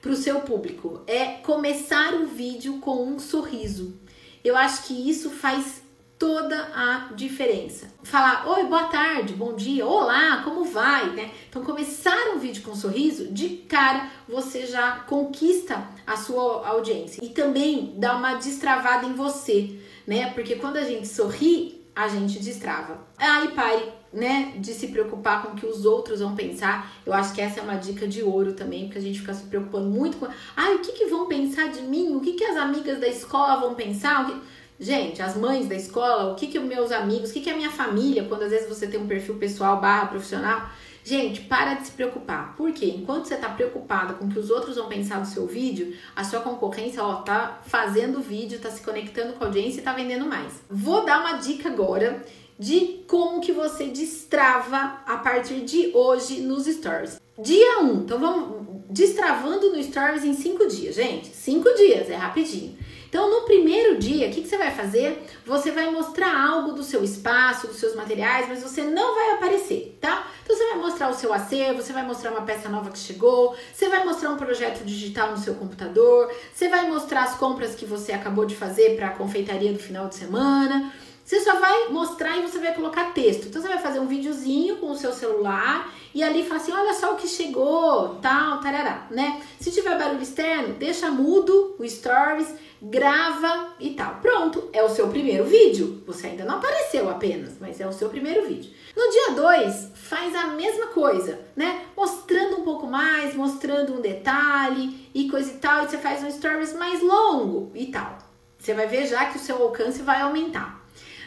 para 0.00 0.12
o 0.12 0.16
seu 0.16 0.40
público 0.40 1.02
é 1.06 1.26
começar 1.42 2.14
o 2.14 2.26
vídeo 2.26 2.78
com 2.78 3.04
um 3.04 3.18
sorriso. 3.18 3.98
Eu 4.44 4.56
acho 4.56 4.84
que 4.84 5.10
isso 5.10 5.30
faz 5.30 5.82
toda 6.18 6.56
a 6.74 7.12
diferença. 7.14 7.88
Falar 8.02 8.48
oi, 8.48 8.64
boa 8.64 8.84
tarde, 8.84 9.34
bom 9.34 9.54
dia, 9.54 9.86
olá, 9.86 10.40
como 10.42 10.64
vai, 10.64 11.10
né? 11.10 11.30
Então 11.48 11.62
começar 11.62 12.34
um 12.34 12.38
vídeo 12.38 12.62
com 12.62 12.70
um 12.70 12.76
sorriso, 12.76 13.28
de 13.28 13.48
cara 13.68 14.08
você 14.26 14.66
já 14.66 15.00
conquista 15.00 15.86
a 16.06 16.16
sua 16.16 16.66
audiência 16.66 17.22
e 17.22 17.28
também 17.28 17.94
dá 17.98 18.16
uma 18.16 18.34
destravada 18.34 19.06
em 19.06 19.12
você, 19.12 19.78
né? 20.06 20.30
Porque 20.32 20.56
quando 20.56 20.78
a 20.78 20.84
gente 20.84 21.06
sorri, 21.06 21.84
a 21.94 22.08
gente 22.08 22.38
destrava. 22.38 23.06
Aí 23.18 23.48
pare, 23.48 23.90
né, 24.12 24.54
de 24.58 24.72
se 24.72 24.88
preocupar 24.88 25.42
com 25.42 25.52
o 25.52 25.54
que 25.56 25.66
os 25.66 25.84
outros 25.84 26.20
vão 26.20 26.34
pensar. 26.34 26.92
Eu 27.04 27.12
acho 27.12 27.34
que 27.34 27.40
essa 27.40 27.60
é 27.60 27.62
uma 27.62 27.76
dica 27.76 28.06
de 28.06 28.22
ouro 28.22 28.52
também, 28.52 28.84
porque 28.84 28.98
a 28.98 29.02
gente 29.02 29.20
fica 29.20 29.32
se 29.34 29.44
preocupando 29.44 29.88
muito 29.88 30.18
com, 30.18 30.26
ai, 30.56 30.74
o 30.74 30.78
que 30.80 30.92
que 30.92 31.06
vão 31.06 31.26
pensar 31.26 31.68
de 31.68 31.82
mim? 31.82 32.14
O 32.14 32.20
que 32.20 32.32
que 32.32 32.44
as 32.44 32.56
amigas 32.56 33.00
da 33.00 33.08
escola 33.08 33.56
vão 33.56 33.74
pensar? 33.74 34.22
O 34.22 34.26
que 34.26 34.40
Gente, 34.78 35.22
as 35.22 35.36
mães 35.36 35.66
da 35.66 35.74
escola, 35.74 36.32
o 36.32 36.34
que 36.34 36.46
que 36.46 36.58
meus 36.58 36.92
amigos, 36.92 37.30
o 37.30 37.32
que 37.32 37.40
que 37.40 37.50
a 37.50 37.56
minha 37.56 37.70
família, 37.70 38.24
quando 38.24 38.42
às 38.42 38.50
vezes 38.50 38.68
você 38.68 38.86
tem 38.86 39.00
um 39.00 39.06
perfil 39.06 39.36
pessoal 39.36 39.80
barra 39.80 40.06
profissional, 40.06 40.68
gente, 41.02 41.40
para 41.42 41.74
de 41.74 41.86
se 41.86 41.92
preocupar. 41.92 42.54
Porque 42.56 42.84
enquanto 42.84 43.24
você 43.24 43.36
tá 43.36 43.48
preocupada 43.48 44.14
com 44.14 44.26
o 44.26 44.28
que 44.28 44.38
os 44.38 44.50
outros 44.50 44.76
vão 44.76 44.88
pensar 44.88 45.20
do 45.20 45.26
seu 45.26 45.46
vídeo, 45.46 45.96
a 46.14 46.22
sua 46.24 46.40
concorrência, 46.40 47.02
ó, 47.02 47.16
tá 47.16 47.60
fazendo 47.66 48.20
vídeo, 48.20 48.58
tá 48.58 48.70
se 48.70 48.82
conectando 48.82 49.32
com 49.32 49.44
a 49.44 49.46
audiência 49.46 49.80
e 49.80 49.82
tá 49.82 49.94
vendendo 49.94 50.26
mais. 50.26 50.52
Vou 50.68 51.04
dar 51.06 51.20
uma 51.20 51.38
dica 51.38 51.70
agora 51.70 52.22
de 52.58 53.04
como 53.06 53.40
que 53.40 53.52
você 53.52 53.86
destrava 53.86 55.00
a 55.06 55.16
partir 55.18 55.60
de 55.60 55.90
hoje 55.94 56.40
nos 56.40 56.66
stories. 56.66 57.20
Dia 57.38 57.80
1, 57.80 57.84
um, 57.84 57.94
então 58.02 58.18
vamos 58.18 58.66
destravando 58.88 59.70
no 59.70 59.82
stories 59.82 60.24
em 60.24 60.32
5 60.32 60.68
dias, 60.68 60.94
gente. 60.94 61.28
5 61.28 61.74
dias, 61.74 62.08
é 62.08 62.16
rapidinho. 62.16 62.75
Então, 63.08 63.30
no 63.30 63.46
primeiro 63.46 63.98
dia, 63.98 64.28
o 64.28 64.30
que, 64.30 64.42
que, 64.42 64.48
você 64.48 64.58
vai 64.58 64.70
fazer? 64.70 65.24
Você 65.44 65.70
vai 65.70 65.90
mostrar 65.90 66.38
algo 66.38 66.72
do 66.72 66.82
seu 66.82 67.02
espaço, 67.02 67.66
dos 67.66 67.76
seus 67.76 67.94
materiais, 67.94 68.48
mas 68.48 68.62
você 68.62 68.82
não 68.82 69.14
vai 69.14 69.32
aparecer, 69.32 69.96
tá? 70.00 70.26
Então, 70.44 70.56
você 70.56 70.66
vai 70.70 70.78
mostrar 70.78 71.08
o 71.10 71.14
seu 71.14 71.32
acervo, 71.32 71.82
você 71.82 71.92
vai 71.92 72.04
mostrar 72.04 72.30
uma 72.30 72.42
peça 72.42 72.68
nova 72.68 72.90
que 72.90 72.98
chegou, 72.98 73.56
você 73.72 73.88
vai 73.88 74.04
mostrar 74.04 74.30
um 74.30 74.36
projeto 74.36 74.84
digital 74.84 75.30
no 75.30 75.38
seu 75.38 75.54
computador, 75.54 76.32
você 76.52 76.68
vai 76.68 76.88
mostrar 76.88 77.24
as 77.24 77.36
compras 77.36 77.74
que 77.74 77.84
você 77.84 78.12
acabou 78.12 78.44
de 78.44 78.54
fazer 78.54 78.96
para 78.96 79.08
a 79.08 79.10
confeitaria 79.10 79.72
do 79.72 79.78
final 79.78 80.08
de 80.08 80.16
semana. 80.16 80.92
Você 81.26 81.40
só 81.40 81.58
vai 81.58 81.88
mostrar 81.88 82.38
e 82.38 82.42
você 82.42 82.60
vai 82.60 82.72
colocar 82.72 83.12
texto. 83.12 83.48
Então 83.48 83.60
você 83.60 83.66
vai 83.66 83.78
fazer 83.78 83.98
um 83.98 84.06
videozinho 84.06 84.76
com 84.76 84.92
o 84.92 84.96
seu 84.96 85.12
celular 85.12 85.92
e 86.14 86.22
ali 86.22 86.44
fala 86.44 86.60
assim: 86.60 86.70
olha 86.70 86.94
só 86.94 87.14
o 87.14 87.16
que 87.16 87.26
chegou, 87.26 88.14
tal, 88.22 88.60
tarará, 88.60 89.08
né? 89.10 89.42
Se 89.58 89.72
tiver 89.72 89.98
barulho 89.98 90.22
externo, 90.22 90.74
deixa 90.74 91.10
mudo 91.10 91.74
o 91.80 91.88
stories, 91.88 92.54
grava 92.80 93.74
e 93.80 93.90
tal. 93.90 94.20
Pronto, 94.22 94.70
é 94.72 94.84
o 94.84 94.88
seu 94.88 95.08
primeiro 95.08 95.42
vídeo. 95.42 96.00
Você 96.06 96.28
ainda 96.28 96.44
não 96.44 96.58
apareceu 96.58 97.10
apenas, 97.10 97.54
mas 97.60 97.80
é 97.80 97.88
o 97.88 97.92
seu 97.92 98.08
primeiro 98.08 98.46
vídeo. 98.46 98.70
No 98.94 99.10
dia 99.10 99.30
2, 99.32 99.90
faz 99.96 100.32
a 100.32 100.46
mesma 100.46 100.86
coisa, 100.86 101.40
né? 101.56 101.86
Mostrando 101.96 102.60
um 102.60 102.64
pouco 102.64 102.86
mais, 102.86 103.34
mostrando 103.34 103.94
um 103.94 104.00
detalhe 104.00 105.10
e 105.12 105.28
coisa 105.28 105.50
e 105.50 105.56
tal. 105.56 105.82
E 105.82 105.88
você 105.88 105.98
faz 105.98 106.22
um 106.22 106.30
stories 106.30 106.72
mais 106.72 107.02
longo 107.02 107.72
e 107.74 107.86
tal. 107.86 108.16
Você 108.56 108.74
vai 108.74 108.86
ver 108.86 109.08
já 109.08 109.26
que 109.26 109.38
o 109.38 109.40
seu 109.40 109.60
alcance 109.60 110.02
vai 110.02 110.20
aumentar. 110.20 110.75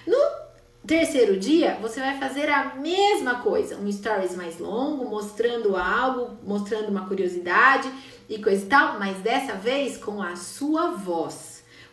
No 0.09 0.87
terceiro 0.87 1.37
dia, 1.37 1.77
você 1.79 1.99
vai 1.99 2.17
fazer 2.17 2.49
a 2.49 2.73
mesma 2.73 3.43
coisa, 3.43 3.77
um 3.77 3.91
stories 3.91 4.35
mais 4.35 4.57
longo, 4.57 5.07
mostrando 5.07 5.77
algo, 5.77 6.35
mostrando 6.43 6.89
uma 6.89 7.07
curiosidade 7.07 7.87
e 8.27 8.41
coisa 8.41 8.65
e 8.65 8.67
tal, 8.67 8.97
mas 8.97 9.17
dessa 9.17 9.53
vez 9.53 9.97
com 9.97 10.19
a 10.19 10.35
sua 10.35 10.93
voz. 10.93 11.48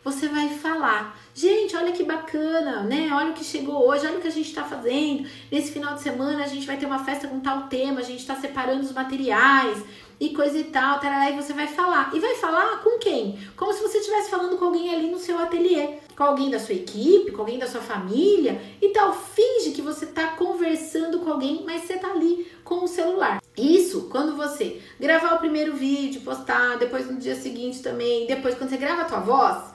Você 0.07 0.29
vai 0.29 0.51
falar, 0.51 1.19
gente, 1.35 1.75
olha 1.75 1.91
que 1.91 2.05
bacana, 2.05 2.85
né? 2.85 3.11
Olha 3.13 3.31
o 3.31 3.35
que 3.35 3.43
chegou 3.43 3.89
hoje, 3.89 4.07
olha 4.07 4.19
o 4.19 4.21
que 4.21 4.29
a 4.29 4.31
gente 4.31 4.49
está 4.49 4.63
fazendo. 4.63 5.29
Nesse 5.51 5.73
final 5.73 5.95
de 5.95 6.01
semana 6.01 6.45
a 6.45 6.47
gente 6.47 6.65
vai 6.65 6.77
ter 6.77 6.87
uma 6.87 7.05
festa 7.05 7.27
com 7.27 7.41
tal 7.41 7.65
tema, 7.65 7.99
a 7.99 8.05
gente 8.05 8.21
está 8.21 8.37
separando 8.37 8.83
os 8.83 8.93
materiais 8.93 9.83
e 10.21 10.29
coisa 10.29 10.59
e 10.59 10.63
tal, 10.63 11.01
tarará, 11.01 11.29
e 11.33 11.35
você 11.35 11.53
vai 11.53 11.67
falar. 11.67 12.13
E 12.15 12.21
vai 12.21 12.37
falar 12.37 12.85
com 12.85 13.01
quem? 13.01 13.37
Como 13.57 13.73
se 13.73 13.83
você 13.83 13.99
estivesse 13.99 14.31
falando 14.31 14.57
com 14.57 14.67
alguém 14.67 14.95
ali 14.95 15.11
no 15.11 15.19
seu 15.19 15.41
ateliê, 15.41 15.99
com 16.17 16.23
alguém 16.23 16.51
da 16.51 16.61
sua 16.61 16.77
equipe, 16.77 17.33
com 17.33 17.41
alguém 17.41 17.59
da 17.59 17.67
sua 17.67 17.81
família 17.81 18.63
e 18.81 18.91
tal. 18.91 19.13
Finge 19.13 19.73
que 19.73 19.83
você 19.83 20.05
está 20.05 20.29
conversando 20.29 21.19
com 21.19 21.33
alguém, 21.33 21.65
mas 21.67 21.83
você 21.83 21.95
tá 21.95 22.13
ali 22.13 22.47
com 22.63 22.85
o 22.85 22.89
celular. 22.89 23.43
Isso 23.57 24.09
quando 24.09 24.37
você 24.37 24.81
gravar 25.01 25.35
o 25.35 25.39
primeiro 25.39 25.75
vídeo, 25.75 26.21
postar, 26.21 26.77
depois 26.79 27.11
no 27.11 27.19
dia 27.19 27.35
seguinte 27.35 27.83
também, 27.83 28.29
depois 28.29 28.55
quando 28.55 28.71
você 28.71 28.77
grava 28.77 29.03
a 29.03 29.07
tua 29.07 29.19
voz, 29.19 29.75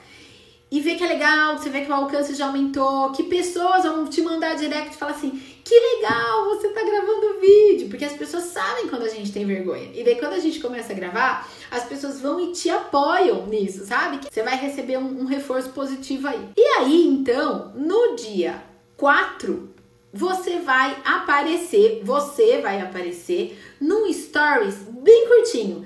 e 0.71 0.79
vê 0.79 0.95
que 0.95 1.03
é 1.03 1.07
legal, 1.07 1.57
você 1.57 1.69
vê 1.69 1.81
que 1.81 1.91
o 1.91 1.93
alcance 1.93 2.33
já 2.33 2.45
aumentou, 2.45 3.11
que 3.11 3.23
pessoas 3.23 3.83
vão 3.83 4.07
te 4.07 4.21
mandar 4.21 4.55
direct 4.55 4.95
e 4.95 4.97
falar 4.97 5.11
assim: 5.11 5.31
que 5.65 5.75
legal, 5.77 6.45
você 6.45 6.69
tá 6.69 6.81
gravando 6.81 7.41
vídeo, 7.41 7.89
porque 7.89 8.05
as 8.05 8.13
pessoas 8.13 8.45
sabem 8.45 8.87
quando 8.87 9.03
a 9.03 9.09
gente 9.09 9.33
tem 9.33 9.45
vergonha. 9.45 9.91
E 9.93 10.01
daí 10.01 10.15
quando 10.15 10.31
a 10.31 10.39
gente 10.39 10.61
começa 10.61 10.93
a 10.93 10.95
gravar, 10.95 11.49
as 11.69 11.83
pessoas 11.83 12.21
vão 12.21 12.39
e 12.39 12.53
te 12.53 12.69
apoiam 12.69 13.47
nisso, 13.47 13.85
sabe? 13.85 14.19
Que 14.19 14.33
você 14.33 14.43
vai 14.43 14.55
receber 14.55 14.97
um, 14.97 15.21
um 15.21 15.25
reforço 15.25 15.71
positivo 15.71 16.29
aí. 16.29 16.39
E 16.55 16.63
aí, 16.79 17.05
então, 17.05 17.73
no 17.75 18.15
dia 18.15 18.63
4, 18.95 19.69
você 20.13 20.59
vai 20.59 20.97
aparecer, 21.03 22.01
você 22.01 22.61
vai 22.61 22.79
aparecer 22.79 23.59
num 23.79 24.11
stories 24.11 24.75
bem 24.89 25.27
curtinho 25.27 25.85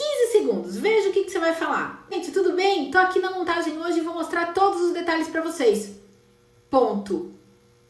15 0.00 0.32
segundos, 0.32 0.76
veja 0.78 1.10
o 1.10 1.12
que, 1.12 1.24
que 1.24 1.30
você 1.30 1.38
vai 1.38 1.54
falar. 1.54 2.06
Gente, 2.10 2.32
tudo 2.32 2.54
bem? 2.54 2.90
Tô 2.90 2.96
aqui 2.96 3.18
na 3.18 3.32
montagem 3.32 3.76
hoje 3.76 3.98
e 3.98 4.02
vou 4.02 4.14
mostrar 4.14 4.54
todos 4.54 4.80
os 4.80 4.92
detalhes 4.94 5.28
para 5.28 5.42
vocês. 5.42 6.00
Ponto. 6.70 7.34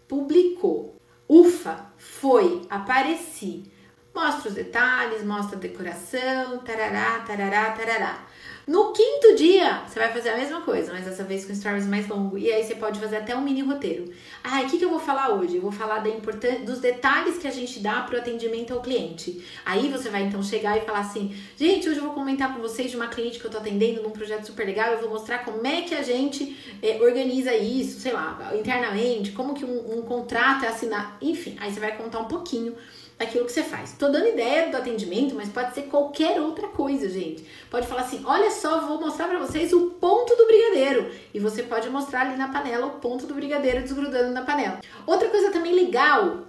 Publicou. 0.08 0.96
Ufa, 1.28 1.86
foi, 1.96 2.62
apareci. 2.68 3.70
Mostra 4.12 4.48
os 4.48 4.56
detalhes, 4.56 5.24
mostra 5.24 5.56
a 5.56 5.60
decoração, 5.60 6.58
tarará, 6.64 7.20
tarará, 7.20 7.70
tarará. 7.70 8.26
No 8.70 8.92
quinto 8.92 9.34
dia, 9.34 9.82
você 9.84 9.98
vai 9.98 10.12
fazer 10.12 10.28
a 10.28 10.36
mesma 10.36 10.60
coisa, 10.60 10.92
mas 10.92 11.04
dessa 11.04 11.24
vez 11.24 11.44
com 11.44 11.52
stories 11.52 11.88
mais 11.88 12.06
longo. 12.06 12.38
E 12.38 12.52
aí 12.52 12.62
você 12.62 12.76
pode 12.76 13.00
fazer 13.00 13.16
até 13.16 13.34
um 13.34 13.40
mini 13.40 13.62
roteiro. 13.62 14.12
Ah, 14.44 14.60
o 14.60 14.66
que, 14.66 14.78
que 14.78 14.84
eu 14.84 14.90
vou 14.90 15.00
falar 15.00 15.30
hoje? 15.30 15.56
Eu 15.56 15.62
vou 15.62 15.72
falar 15.72 15.98
da 15.98 16.08
importância 16.08 16.60
dos 16.60 16.78
detalhes 16.78 17.36
que 17.36 17.48
a 17.48 17.50
gente 17.50 17.80
dá 17.80 18.02
para 18.02 18.14
o 18.14 18.18
atendimento 18.20 18.72
ao 18.72 18.80
cliente. 18.80 19.44
Aí 19.64 19.88
você 19.88 20.08
vai 20.08 20.22
então 20.22 20.40
chegar 20.40 20.78
e 20.78 20.82
falar 20.82 21.00
assim: 21.00 21.34
gente, 21.56 21.88
hoje 21.88 21.98
eu 21.98 22.04
vou 22.04 22.14
comentar 22.14 22.54
com 22.54 22.62
vocês 22.62 22.92
de 22.92 22.96
uma 22.96 23.08
cliente 23.08 23.40
que 23.40 23.44
eu 23.44 23.50
tô 23.50 23.58
atendendo 23.58 24.04
num 24.04 24.10
projeto 24.10 24.46
super 24.46 24.64
legal. 24.64 24.92
Eu 24.92 25.00
vou 25.00 25.10
mostrar 25.10 25.38
como 25.38 25.66
é 25.66 25.82
que 25.82 25.92
a 25.96 26.02
gente 26.02 26.56
é, 26.80 27.02
organiza 27.02 27.52
isso, 27.52 27.98
sei 27.98 28.12
lá, 28.12 28.52
internamente, 28.56 29.32
como 29.32 29.52
que 29.52 29.64
um, 29.64 29.98
um 29.98 30.02
contrato 30.02 30.64
é 30.64 30.68
assinado. 30.68 31.14
Enfim, 31.20 31.56
aí 31.58 31.72
você 31.72 31.80
vai 31.80 31.96
contar 31.96 32.20
um 32.20 32.26
pouquinho 32.26 32.76
daquilo 33.20 33.44
que 33.44 33.52
você 33.52 33.62
faz. 33.62 33.92
Tô 33.92 34.08
dando 34.08 34.28
ideia 34.28 34.70
do 34.70 34.78
atendimento, 34.78 35.34
mas 35.34 35.50
pode 35.50 35.74
ser 35.74 35.82
qualquer 35.82 36.40
outra 36.40 36.68
coisa, 36.68 37.06
gente. 37.06 37.44
Pode 37.70 37.86
falar 37.86 38.00
assim: 38.00 38.22
olha 38.24 38.50
só, 38.50 38.80
vou 38.80 38.98
mostrar 38.98 39.28
para 39.28 39.38
vocês 39.38 39.74
o 39.74 39.90
ponto 39.90 40.34
do 40.34 40.46
brigadeiro. 40.46 41.12
E 41.34 41.38
você 41.38 41.62
pode 41.62 41.90
mostrar 41.90 42.22
ali 42.22 42.36
na 42.38 42.48
panela 42.48 42.86
o 42.86 42.92
ponto 42.98 43.26
do 43.26 43.34
brigadeiro 43.34 43.82
desgrudando 43.82 44.32
na 44.32 44.40
panela. 44.40 44.80
Outra 45.06 45.28
coisa 45.28 45.50
também 45.50 45.74
legal 45.74 46.46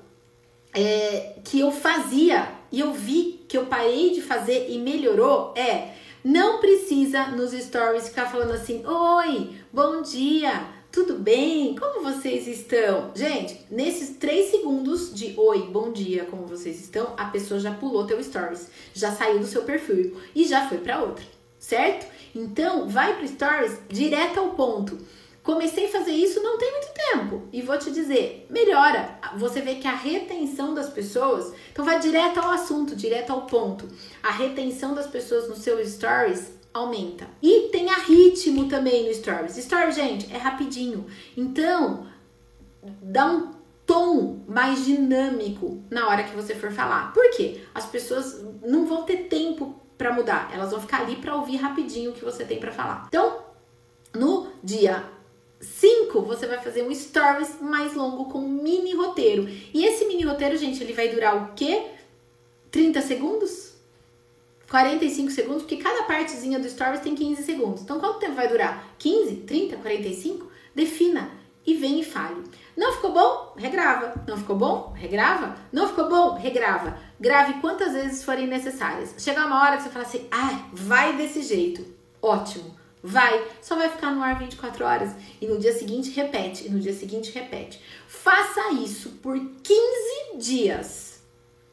é, 0.74 1.34
que 1.44 1.60
eu 1.60 1.74
fazia 1.74 2.48
e 2.72 2.80
eu 2.80 2.94
vi 2.94 3.44
que 3.50 3.58
eu 3.58 3.66
parei 3.66 4.12
de 4.12 4.22
fazer 4.22 4.68
e 4.70 4.80
melhorou 4.80 5.54
é. 5.58 5.90
Não 6.24 6.62
precisa 6.62 7.26
nos 7.28 7.52
stories 7.52 8.08
ficar 8.08 8.28
falando 8.28 8.54
assim: 8.54 8.82
Oi, 8.86 9.58
bom 9.74 10.02
dia, 10.02 10.54
tudo 10.92 11.14
bem? 11.16 11.74
Como 11.76 12.04
vocês 12.04 12.48
estão? 12.48 13.12
Gente, 13.16 13.66
nesses 13.72 14.18
três 14.18 14.52
segundos 14.52 15.14
de 15.14 15.34
oi, 15.38 15.70
bom 15.72 15.92
dia, 15.92 16.26
como 16.26 16.46
vocês 16.46 16.82
estão, 16.82 17.14
a 17.16 17.26
pessoa 17.26 17.60
já 17.60 17.72
pulou 17.74 18.06
teu 18.06 18.22
stories, 18.22 18.68
já 18.94 19.12
saiu 19.12 19.40
do 19.40 19.48
seu 19.48 19.64
perfil 19.64 20.18
e 20.36 20.44
já 20.44 20.68
foi 20.68 20.80
para 20.80 21.02
outra, 21.02 21.24
certo? 21.58 22.06
Então, 22.36 22.90
vai 22.90 23.16
pro 23.16 23.28
stories 23.28 23.80
direto 23.88 24.40
ao 24.40 24.50
ponto. 24.50 24.98
Comecei 25.42 25.86
a 25.86 25.92
fazer 25.92 26.12
isso 26.12 26.44
não 26.44 26.58
tem 26.58 26.72
muito 26.72 26.90
tempo 26.94 27.48
e 27.54 27.62
vou 27.62 27.78
te 27.78 27.90
dizer, 27.90 28.46
melhora. 28.50 29.18
Você 29.38 29.62
vê 29.62 29.76
que 29.76 29.88
a 29.88 29.96
retenção 29.96 30.74
das 30.74 30.90
pessoas, 30.90 31.54
então 31.72 31.86
vai 31.86 32.00
direto 32.00 32.38
ao 32.40 32.52
assunto, 32.52 32.96
direto 32.98 33.32
ao 33.32 33.44
ponto. 33.44 33.88
A 34.22 34.32
retenção 34.32 34.94
das 34.94 35.08
pessoas 35.08 35.48
no 35.48 35.56
seu 35.56 35.84
stories 35.88 36.52
aumenta. 36.74 37.28
E 37.42 37.70
tem 37.72 37.90
a 37.90 37.98
ritmo 37.98 38.68
também 38.68 39.08
no 39.08 39.14
Stories. 39.14 39.56
Stories, 39.56 39.96
gente, 39.96 40.34
é 40.34 40.38
rapidinho. 40.38 41.06
Então, 41.36 42.08
dá 43.02 43.26
um 43.26 43.52
tom 43.86 44.40
mais 44.48 44.86
dinâmico 44.86 45.84
na 45.90 46.08
hora 46.08 46.24
que 46.24 46.36
você 46.36 46.56
for 46.56 46.72
falar. 46.72 47.14
Por 47.14 47.30
quê? 47.32 47.62
As 47.74 47.86
pessoas 47.86 48.44
não 48.64 48.86
vão 48.86 49.04
ter 49.04 49.28
tempo 49.28 49.76
para 49.98 50.14
mudar. 50.14 50.50
Elas 50.54 50.72
vão 50.72 50.80
ficar 50.80 51.02
ali 51.02 51.18
para 51.18 51.36
ouvir 51.36 51.58
rapidinho 51.58 52.12
o 52.12 52.14
que 52.14 52.24
você 52.24 52.46
tem 52.46 52.60
para 52.60 52.72
falar. 52.72 53.06
Então, 53.08 53.44
no 54.14 54.48
dia 54.64 55.04
5, 55.60 56.22
você 56.22 56.48
vai 56.48 56.58
fazer 56.60 56.84
um 56.84 56.94
stories 56.94 57.62
mais 57.62 57.94
longo 57.94 58.26
com 58.26 58.40
um 58.40 58.50
mini 58.50 58.96
roteiro. 58.96 59.48
E 59.74 59.86
esse 59.86 60.06
mini 60.06 60.24
roteiro, 60.24 60.58
gente, 60.58 60.82
ele 60.82 60.94
vai 60.94 61.10
durar 61.10 61.36
o 61.36 61.54
quê? 61.54 61.86
30 62.72 63.02
segundos? 63.02 63.71
45 64.72 65.32
segundos, 65.32 65.64
porque 65.64 65.76
cada 65.76 66.04
partezinha 66.04 66.58
do 66.58 66.70
Stories 66.70 67.02
tem 67.02 67.14
15 67.14 67.44
segundos. 67.44 67.82
Então, 67.82 68.00
quanto 68.00 68.20
tempo 68.20 68.36
vai 68.36 68.48
durar? 68.48 68.96
15, 68.98 69.36
30, 69.42 69.76
45? 69.76 70.50
Defina 70.74 71.30
e 71.68 71.74
vem 71.76 72.00
e 72.00 72.06
fale. 72.06 72.42
Não 72.78 72.94
ficou 72.94 73.12
bom? 73.12 73.54
Regrava. 73.58 74.14
Não 74.26 74.38
ficou 74.38 74.56
bom? 74.56 74.94
Regrava. 74.96 75.58
Não 75.74 75.90
ficou 75.90 76.08
bom? 76.08 76.36
Regrava. 76.36 76.98
Grave 77.20 77.60
quantas 77.60 77.92
vezes 77.92 78.24
forem 78.24 78.48
necessárias. 78.48 79.14
Chegar 79.18 79.46
uma 79.46 79.62
hora 79.62 79.76
que 79.76 79.84
você 79.84 79.90
fala 79.90 80.06
assim, 80.06 80.26
ah, 80.32 80.70
vai 80.72 81.18
desse 81.18 81.42
jeito. 81.42 81.86
Ótimo. 82.22 82.80
Vai, 83.04 83.46
só 83.62 83.76
vai 83.76 83.90
ficar 83.90 84.12
no 84.12 84.24
ar 84.24 84.40
24 84.40 84.86
horas 84.86 85.14
e 85.42 85.48
no 85.48 85.58
dia 85.58 85.74
seguinte 85.74 86.12
repete, 86.12 86.68
e 86.68 86.70
no 86.70 86.80
dia 86.80 86.94
seguinte 86.94 87.32
repete. 87.32 87.82
Faça 88.08 88.72
isso 88.74 89.10
por 89.24 89.38
15 89.38 90.38
dias, 90.38 91.20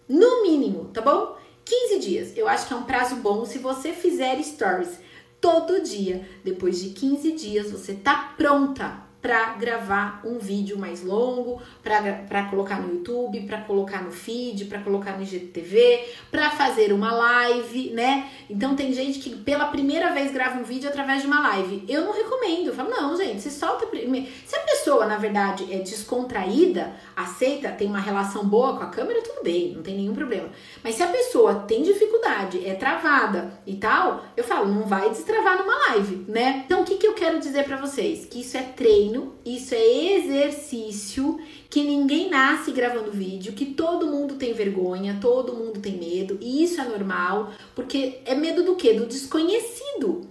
no 0.08 0.42
mínimo, 0.42 0.86
tá 0.86 1.02
bom? 1.02 1.37
15 1.68 1.98
dias. 1.98 2.32
Eu 2.34 2.48
acho 2.48 2.66
que 2.66 2.72
é 2.72 2.76
um 2.76 2.84
prazo 2.84 3.16
bom 3.16 3.44
se 3.44 3.58
você 3.58 3.92
fizer 3.92 4.42
stories 4.42 4.98
todo 5.38 5.82
dia. 5.82 6.26
Depois 6.42 6.80
de 6.80 6.90
15 6.90 7.32
dias, 7.32 7.70
você 7.70 7.92
tá 7.92 8.34
pronta 8.38 9.07
para 9.28 9.52
gravar 9.56 10.22
um 10.24 10.38
vídeo 10.38 10.78
mais 10.78 11.04
longo, 11.04 11.60
para 11.82 12.44
colocar 12.44 12.80
no 12.80 12.94
YouTube, 12.94 13.40
para 13.40 13.60
colocar 13.60 14.02
no 14.02 14.10
feed, 14.10 14.64
para 14.64 14.80
colocar 14.80 15.18
no 15.18 15.22
IGTV, 15.22 16.02
para 16.30 16.48
fazer 16.48 16.94
uma 16.94 17.12
live, 17.12 17.90
né? 17.90 18.30
Então 18.48 18.74
tem 18.74 18.90
gente 18.90 19.18
que 19.18 19.36
pela 19.36 19.66
primeira 19.66 20.14
vez 20.14 20.32
grava 20.32 20.58
um 20.58 20.62
vídeo 20.62 20.88
através 20.88 21.20
de 21.20 21.26
uma 21.26 21.40
live. 21.40 21.84
Eu 21.86 22.06
não 22.06 22.12
recomendo. 22.14 22.68
Eu 22.68 22.74
falo, 22.74 22.88
não, 22.88 23.14
gente, 23.18 23.42
se 23.42 23.50
solta 23.50 23.84
primeiro. 23.86 24.28
Se 24.46 24.56
a 24.56 24.60
pessoa, 24.60 25.04
na 25.04 25.18
verdade, 25.18 25.70
é 25.70 25.76
descontraída, 25.80 26.94
aceita, 27.14 27.68
tem 27.68 27.86
uma 27.86 28.00
relação 28.00 28.46
boa 28.46 28.78
com 28.78 28.84
a 28.84 28.88
câmera, 28.88 29.20
tudo 29.20 29.42
bem, 29.42 29.74
não 29.74 29.82
tem 29.82 29.94
nenhum 29.94 30.14
problema. 30.14 30.48
Mas 30.82 30.94
se 30.94 31.02
a 31.02 31.06
pessoa 31.08 31.66
tem 31.68 31.82
dificuldade, 31.82 32.66
é 32.66 32.74
travada 32.74 33.60
e 33.66 33.76
tal, 33.76 34.24
eu 34.34 34.42
falo, 34.42 34.72
não 34.72 34.86
vai 34.86 35.10
destravar 35.10 35.58
numa 35.58 35.90
live, 35.90 36.24
né? 36.26 36.62
Então 36.64 36.80
o 36.80 36.84
que, 36.86 36.96
que 36.96 37.06
eu 37.06 37.12
quero 37.12 37.38
dizer 37.38 37.64
para 37.64 37.76
vocês? 37.76 38.24
Que 38.24 38.40
isso 38.40 38.56
é 38.56 38.62
treino 38.62 39.17
treino, 39.18 39.34
isso 39.44 39.74
é 39.74 40.14
exercício, 40.16 41.38
que 41.68 41.82
ninguém 41.82 42.30
nasce 42.30 42.70
gravando 42.72 43.10
vídeo, 43.10 43.52
que 43.52 43.66
todo 43.66 44.06
mundo 44.06 44.36
tem 44.36 44.52
vergonha, 44.52 45.18
todo 45.20 45.54
mundo 45.54 45.80
tem 45.80 45.96
medo, 45.96 46.38
e 46.40 46.62
isso 46.62 46.80
é 46.80 46.84
normal, 46.84 47.52
porque 47.74 48.20
é 48.24 48.34
medo 48.34 48.62
do 48.62 48.76
quê? 48.76 48.94
Do 48.94 49.06
desconhecido. 49.06 50.30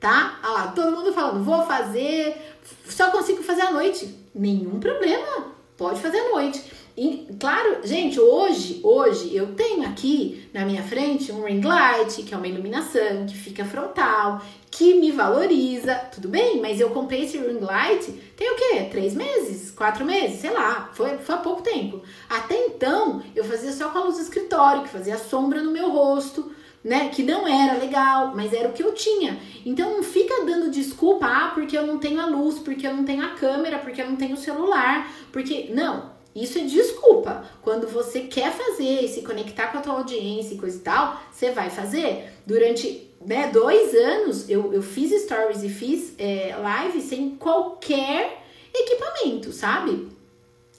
Tá? 0.00 0.40
Olha 0.42 0.52
lá, 0.52 0.72
todo 0.72 0.96
mundo 0.96 1.12
falando, 1.12 1.44
vou 1.44 1.64
fazer, 1.64 2.36
só 2.84 3.10
consigo 3.10 3.42
fazer 3.42 3.62
à 3.62 3.72
noite. 3.72 4.14
Nenhum 4.34 4.78
problema, 4.78 5.54
pode 5.76 6.00
fazer 6.00 6.18
à 6.18 6.28
noite. 6.28 6.62
E, 6.96 7.28
claro, 7.38 7.80
gente, 7.84 8.18
hoje, 8.18 8.80
hoje 8.82 9.36
eu 9.36 9.54
tenho 9.54 9.86
aqui 9.86 10.48
na 10.54 10.64
minha 10.64 10.82
frente 10.82 11.30
um 11.30 11.44
ring 11.44 11.60
light, 11.60 12.22
que 12.22 12.32
é 12.32 12.36
uma 12.36 12.48
iluminação 12.48 13.26
que 13.26 13.36
fica 13.36 13.64
frontal, 13.64 14.40
que 14.70 14.94
me 14.94 15.10
valoriza, 15.10 15.94
tudo 16.14 16.28
bem, 16.28 16.60
mas 16.60 16.80
eu 16.80 16.90
comprei 16.90 17.24
esse 17.24 17.36
ring 17.36 17.60
light 17.60 18.14
tem 18.36 18.52
o 18.52 18.54
quê? 18.54 18.88
Três 18.90 19.14
meses? 19.14 19.70
Quatro 19.70 20.04
meses? 20.04 20.40
Sei 20.40 20.50
lá, 20.50 20.90
foi, 20.92 21.16
foi 21.16 21.34
há 21.34 21.38
pouco 21.38 21.62
tempo. 21.62 22.02
Até 22.28 22.66
então, 22.66 23.22
eu 23.34 23.42
fazia 23.42 23.72
só 23.72 23.88
com 23.88 23.98
a 23.98 24.04
luz 24.04 24.16
do 24.16 24.22
escritório, 24.22 24.82
que 24.82 24.90
fazia 24.90 25.16
sombra 25.16 25.62
no 25.62 25.72
meu 25.72 25.90
rosto, 25.90 26.52
né? 26.84 27.08
Que 27.08 27.22
não 27.22 27.48
era 27.48 27.78
legal, 27.78 28.32
mas 28.36 28.52
era 28.52 28.68
o 28.68 28.72
que 28.72 28.82
eu 28.82 28.92
tinha. 28.92 29.38
Então 29.64 29.90
não 29.90 30.02
fica 30.02 30.44
dando 30.44 30.70
desculpa, 30.70 31.26
ah, 31.26 31.50
porque 31.54 31.76
eu 31.76 31.86
não 31.86 31.98
tenho 31.98 32.20
a 32.20 32.26
luz, 32.26 32.58
porque 32.58 32.86
eu 32.86 32.94
não 32.94 33.04
tenho 33.04 33.24
a 33.24 33.30
câmera, 33.30 33.78
porque 33.78 34.02
eu 34.02 34.06
não 34.06 34.16
tenho 34.16 34.34
o 34.34 34.38
celular, 34.38 35.10
porque. 35.32 35.70
Não, 35.72 36.14
isso 36.42 36.58
é 36.58 36.62
desculpa. 36.62 37.44
Quando 37.62 37.88
você 37.88 38.20
quer 38.20 38.52
fazer, 38.52 39.08
se 39.08 39.22
conectar 39.22 39.68
com 39.68 39.78
a 39.78 39.80
tua 39.80 39.94
audiência 39.94 40.54
e 40.54 40.58
coisa 40.58 40.76
e 40.76 40.80
tal, 40.80 41.20
você 41.32 41.50
vai 41.50 41.70
fazer. 41.70 42.30
Durante 42.46 43.10
né, 43.24 43.50
dois 43.50 43.94
anos 43.94 44.48
eu, 44.48 44.72
eu 44.72 44.82
fiz 44.82 45.10
stories 45.22 45.62
e 45.62 45.68
fiz 45.70 46.14
é, 46.18 46.54
live 46.56 47.00
sem 47.00 47.30
qualquer 47.36 48.42
equipamento, 48.74 49.50
sabe? 49.50 50.08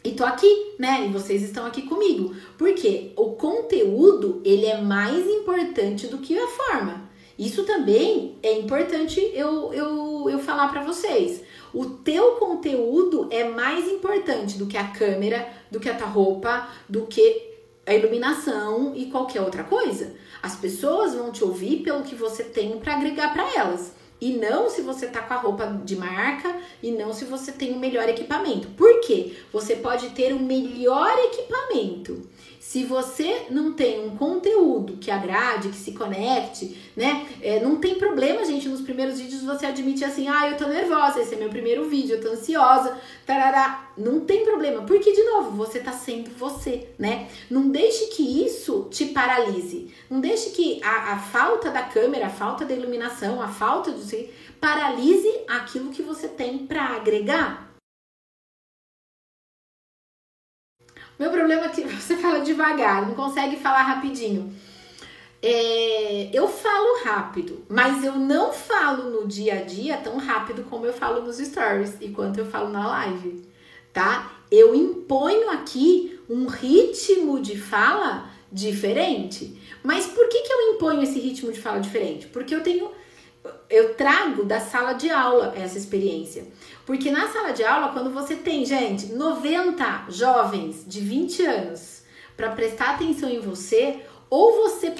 E 0.03 0.11
tô 0.11 0.23
aqui, 0.23 0.75
né? 0.77 1.05
E 1.07 1.11
vocês 1.11 1.41
estão 1.41 1.65
aqui 1.65 1.81
comigo. 1.81 2.35
Porque 2.57 3.11
o 3.15 3.31
conteúdo, 3.31 4.41
ele 4.45 4.65
é 4.65 4.79
mais 4.79 5.27
importante 5.27 6.07
do 6.07 6.19
que 6.19 6.37
a 6.37 6.47
forma. 6.47 7.09
Isso 7.37 7.63
também 7.63 8.35
é 8.41 8.57
importante 8.57 9.19
eu, 9.33 9.73
eu, 9.73 10.29
eu 10.29 10.39
falar 10.39 10.69
para 10.69 10.83
vocês. 10.83 11.41
O 11.73 11.85
teu 11.85 12.33
conteúdo 12.33 13.27
é 13.31 13.43
mais 13.43 13.87
importante 13.87 14.57
do 14.57 14.65
que 14.65 14.77
a 14.77 14.87
câmera, 14.87 15.47
do 15.69 15.79
que 15.79 15.89
a 15.89 15.95
tua 15.95 16.07
roupa, 16.07 16.67
do 16.87 17.05
que 17.05 17.55
a 17.85 17.93
iluminação 17.93 18.93
e 18.95 19.05
qualquer 19.07 19.41
outra 19.41 19.63
coisa. 19.63 20.13
As 20.41 20.55
pessoas 20.55 21.15
vão 21.15 21.31
te 21.31 21.43
ouvir 21.43 21.83
pelo 21.83 22.03
que 22.03 22.15
você 22.15 22.43
tem 22.43 22.77
para 22.79 22.95
agregar 22.95 23.33
para 23.33 23.53
elas. 23.55 23.93
E 24.19 24.33
não 24.33 24.67
se 24.67 24.81
você 24.81 25.07
tá 25.07 25.21
com 25.21 25.33
a 25.33 25.37
roupa 25.37 25.67
de 25.85 25.95
marca 25.95 26.55
e 26.81 26.91
não 26.91 27.13
se 27.13 27.23
você 27.23 27.51
tem 27.51 27.73
o 27.73 27.79
melhor 27.79 28.09
equipamento. 28.09 28.67
Por 28.69 28.99
quê? 29.01 29.35
Você 29.53 29.75
pode 29.75 30.09
ter 30.09 30.33
o 30.33 30.39
melhor 30.39 31.15
equipamento 31.19 32.27
se 32.67 32.83
você 32.83 33.45
não 33.49 33.71
tem 33.71 34.05
um 34.05 34.17
conteúdo 34.17 34.97
que 34.97 35.09
agrade, 35.09 35.69
que 35.69 35.75
se 35.77 35.93
conecte, 35.93 36.86
né? 36.97 37.27
É, 37.43 37.59
não 37.59 37.75
tem 37.75 37.95
problema, 37.95 38.43
gente, 38.43 38.67
nos 38.67 38.81
primeiros 38.81 39.19
vídeos 39.19 39.43
você 39.43 39.67
admite 39.67 40.03
assim, 40.03 40.27
ah, 40.27 40.49
eu 40.49 40.57
tô 40.57 40.65
nervosa, 40.65 41.21
esse 41.21 41.35
é 41.35 41.37
meu 41.37 41.47
primeiro 41.47 41.87
vídeo, 41.87 42.15
eu 42.15 42.21
tô 42.21 42.29
ansiosa, 42.29 42.97
tarará. 43.23 43.91
Não 43.95 44.21
tem 44.21 44.43
problema, 44.43 44.81
porque, 44.81 45.13
de 45.13 45.23
novo, 45.23 45.51
você 45.51 45.79
tá 45.79 45.91
sendo 45.91 46.31
você, 46.31 46.89
né? 46.97 47.29
Não 47.51 47.69
deixe 47.69 48.07
que 48.07 48.43
isso 48.43 48.87
te 48.89 49.05
paralise. 49.05 49.93
Não 50.09 50.19
deixe 50.19 50.49
que 50.49 50.81
a, 50.83 51.13
a 51.13 51.19
falta 51.19 51.69
da 51.69 51.83
câmera, 51.83 52.25
a 52.25 52.31
falta 52.31 52.65
da 52.65 52.73
iluminação, 52.73 53.41
a 53.41 53.47
falta 53.47 53.91
de... 53.91 54.29
paralise 54.59 55.31
aquilo 55.47 55.91
que 55.91 56.01
você 56.01 56.27
tem 56.27 56.65
para 56.65 56.83
agregar 56.83 57.67
Meu 61.19 61.31
problema 61.31 61.65
é 61.65 61.69
que 61.69 61.81
você 61.87 62.15
fala 62.17 62.41
devagar, 62.41 63.07
não 63.07 63.15
consegue 63.15 63.57
falar 63.57 63.81
rapidinho. 63.81 64.53
É, 65.41 66.29
eu 66.33 66.47
falo 66.47 67.03
rápido, 67.03 67.63
mas 67.69 68.03
eu 68.03 68.13
não 68.13 68.51
falo 68.51 69.09
no 69.09 69.27
dia 69.27 69.59
a 69.59 69.63
dia 69.63 69.97
tão 69.97 70.17
rápido 70.17 70.63
como 70.63 70.85
eu 70.85 70.93
falo 70.93 71.21
nos 71.21 71.37
stories 71.37 71.95
e 72.01 72.09
quanto 72.09 72.39
eu 72.39 72.45
falo 72.45 72.69
na 72.69 72.87
live, 72.87 73.43
tá? 73.93 74.39
Eu 74.49 74.73
imponho 74.73 75.49
aqui 75.49 76.19
um 76.29 76.47
ritmo 76.47 77.39
de 77.39 77.57
fala 77.57 78.29
diferente. 78.51 79.61
Mas 79.83 80.07
por 80.07 80.27
que, 80.27 80.41
que 80.41 80.51
eu 80.51 80.73
imponho 80.73 81.03
esse 81.03 81.19
ritmo 81.19 81.51
de 81.51 81.61
fala 81.61 81.79
diferente? 81.79 82.27
Porque 82.27 82.55
eu 82.55 82.63
tenho 82.63 82.91
eu 83.69 83.93
trago 83.93 84.43
da 84.43 84.59
sala 84.59 84.93
de 84.93 85.09
aula 85.09 85.53
essa 85.55 85.77
experiência. 85.77 86.45
Porque 86.85 87.11
na 87.11 87.27
sala 87.27 87.51
de 87.51 87.63
aula, 87.63 87.89
quando 87.89 88.11
você 88.11 88.35
tem, 88.35 88.65
gente, 88.65 89.13
90 89.13 90.05
jovens 90.09 90.83
de 90.85 90.99
20 90.99 91.45
anos 91.45 92.01
para 92.35 92.51
prestar 92.51 92.95
atenção 92.95 93.29
em 93.29 93.39
você, 93.39 94.01
ou 94.29 94.63
você 94.63 94.93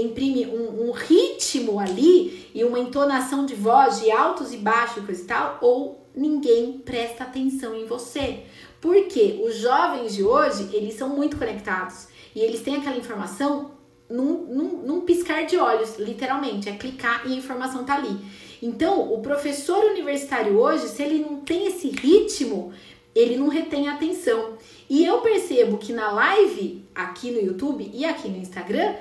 imprime 0.00 0.46
um, 0.46 0.88
um, 0.88 0.92
ritmo 0.92 1.78
ali 1.78 2.48
e 2.54 2.64
uma 2.64 2.78
entonação 2.78 3.44
de 3.44 3.54
voz 3.54 4.00
de 4.00 4.10
altos 4.10 4.52
e 4.52 4.56
baixos 4.58 5.20
e 5.20 5.24
tal, 5.24 5.58
ou 5.60 6.06
ninguém 6.14 6.78
presta 6.84 7.24
atenção 7.24 7.74
em 7.74 7.84
você. 7.84 8.44
Porque 8.80 9.40
os 9.44 9.56
jovens 9.56 10.14
de 10.14 10.22
hoje, 10.22 10.68
eles 10.72 10.94
são 10.94 11.08
muito 11.08 11.36
conectados 11.36 12.08
e 12.34 12.40
eles 12.40 12.60
têm 12.62 12.76
aquela 12.76 12.96
informação 12.96 13.72
num, 14.08 14.44
num, 14.46 14.82
num, 14.82 15.00
piscar 15.00 15.46
de 15.46 15.56
olhos, 15.56 15.98
literalmente. 15.98 16.68
É 16.68 16.76
clicar 16.76 17.22
e 17.26 17.32
a 17.32 17.36
informação 17.36 17.84
tá 17.84 17.94
ali. 17.94 18.16
Então, 18.62 19.12
o 19.12 19.20
professor 19.20 19.84
universitário 19.84 20.58
hoje, 20.58 20.88
se 20.88 21.02
ele 21.02 21.18
não 21.18 21.40
tem 21.40 21.66
esse 21.66 21.88
ritmo, 21.88 22.72
ele 23.14 23.36
não 23.36 23.48
retém 23.48 23.88
atenção. 23.88 24.58
E 24.88 25.04
eu 25.04 25.20
percebo 25.20 25.78
que 25.78 25.92
na 25.92 26.10
live, 26.10 26.84
aqui 26.94 27.30
no 27.30 27.40
YouTube 27.40 27.90
e 27.92 28.04
aqui 28.04 28.28
no 28.28 28.36
Instagram, 28.36 28.94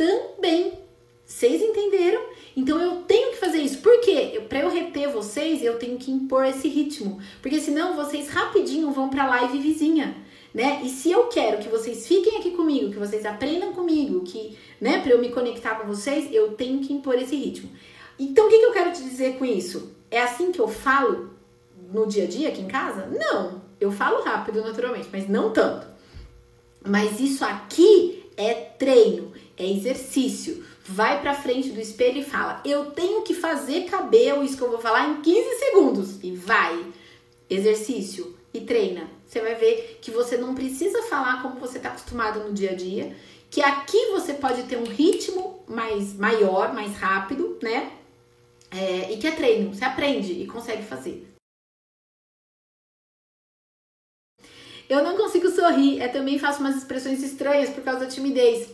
também. 0.00 0.72
Vocês 1.24 1.62
entenderam? 1.62 2.22
Então 2.56 2.80
eu 2.80 3.02
tenho 3.02 3.30
que 3.30 3.36
fazer 3.36 3.58
isso. 3.58 3.78
Por 3.78 4.00
quê? 4.00 4.42
Para 4.48 4.60
eu 4.60 4.70
reter 4.70 5.10
vocês, 5.10 5.62
eu 5.62 5.78
tenho 5.78 5.98
que 5.98 6.10
impor 6.10 6.44
esse 6.44 6.68
ritmo. 6.68 7.20
Porque 7.40 7.60
senão 7.60 7.94
vocês 7.94 8.28
rapidinho 8.28 8.90
vão 8.90 9.08
para 9.08 9.28
live 9.28 9.58
vizinha 9.58 10.16
né? 10.52 10.80
E 10.84 10.88
se 10.88 11.10
eu 11.10 11.26
quero 11.28 11.58
que 11.58 11.68
vocês 11.68 12.06
fiquem 12.06 12.38
aqui 12.38 12.50
comigo, 12.50 12.90
que 12.90 12.98
vocês 12.98 13.24
aprendam 13.24 13.72
comigo, 13.72 14.22
que, 14.22 14.58
né, 14.80 15.00
para 15.00 15.12
eu 15.12 15.20
me 15.20 15.30
conectar 15.30 15.76
com 15.76 15.86
vocês, 15.86 16.28
eu 16.32 16.52
tenho 16.52 16.80
que 16.80 16.92
impor 16.92 17.14
esse 17.14 17.36
ritmo. 17.36 17.70
Então, 18.18 18.46
o 18.46 18.50
que, 18.50 18.58
que 18.58 18.66
eu 18.66 18.72
quero 18.72 18.92
te 18.92 19.02
dizer 19.02 19.38
com 19.38 19.44
isso? 19.44 19.94
É 20.10 20.20
assim 20.20 20.52
que 20.52 20.60
eu 20.60 20.68
falo 20.68 21.30
no 21.92 22.06
dia 22.06 22.24
a 22.24 22.26
dia 22.26 22.48
aqui 22.48 22.60
em 22.60 22.68
casa? 22.68 23.06
Não. 23.06 23.62
Eu 23.80 23.90
falo 23.90 24.22
rápido, 24.22 24.60
naturalmente, 24.60 25.08
mas 25.10 25.28
não 25.28 25.52
tanto. 25.52 25.86
Mas 26.84 27.20
isso 27.20 27.44
aqui 27.44 28.24
é 28.36 28.52
treino, 28.54 29.29
é 29.60 29.70
exercício. 29.70 30.64
Vai 30.84 31.20
pra 31.20 31.34
frente 31.34 31.70
do 31.70 31.80
espelho 31.80 32.18
e 32.18 32.24
fala: 32.24 32.60
Eu 32.64 32.86
tenho 32.92 33.22
que 33.22 33.34
fazer 33.34 33.84
cabelo, 33.84 34.42
isso 34.42 34.56
que 34.56 34.62
eu 34.62 34.70
vou 34.70 34.80
falar 34.80 35.08
em 35.08 35.20
15 35.20 35.58
segundos. 35.58 36.18
E 36.22 36.32
vai. 36.32 36.86
Exercício 37.48 38.36
e 38.54 38.60
treina 38.60 39.20
você 39.30 39.40
vai 39.40 39.54
ver 39.54 40.00
que 40.02 40.10
você 40.10 40.36
não 40.36 40.56
precisa 40.56 41.04
falar 41.04 41.40
como 41.40 41.60
você 41.60 41.76
está 41.76 41.90
acostumado 41.90 42.40
no 42.40 42.52
dia 42.52 42.72
a 42.72 42.74
dia, 42.74 43.16
que 43.48 43.62
aqui 43.62 44.10
você 44.10 44.34
pode 44.34 44.64
ter 44.64 44.76
um 44.76 44.84
ritmo 44.84 45.64
mais 45.68 46.14
maior, 46.14 46.74
mais 46.74 46.96
rápido, 46.96 47.56
né? 47.62 47.92
É, 48.72 49.12
e 49.12 49.18
que 49.18 49.28
é 49.28 49.30
treino, 49.30 49.72
você 49.72 49.84
aprende 49.84 50.32
e 50.32 50.48
consegue 50.48 50.82
fazer. 50.82 51.28
Eu 54.88 55.04
não 55.04 55.16
consigo 55.16 55.48
sorrir, 55.48 56.02
eu 56.02 56.10
também 56.10 56.36
faço 56.36 56.58
umas 56.58 56.76
expressões 56.76 57.22
estranhas 57.22 57.70
por 57.70 57.84
causa 57.84 58.00
da 58.00 58.06
timidez. 58.08 58.68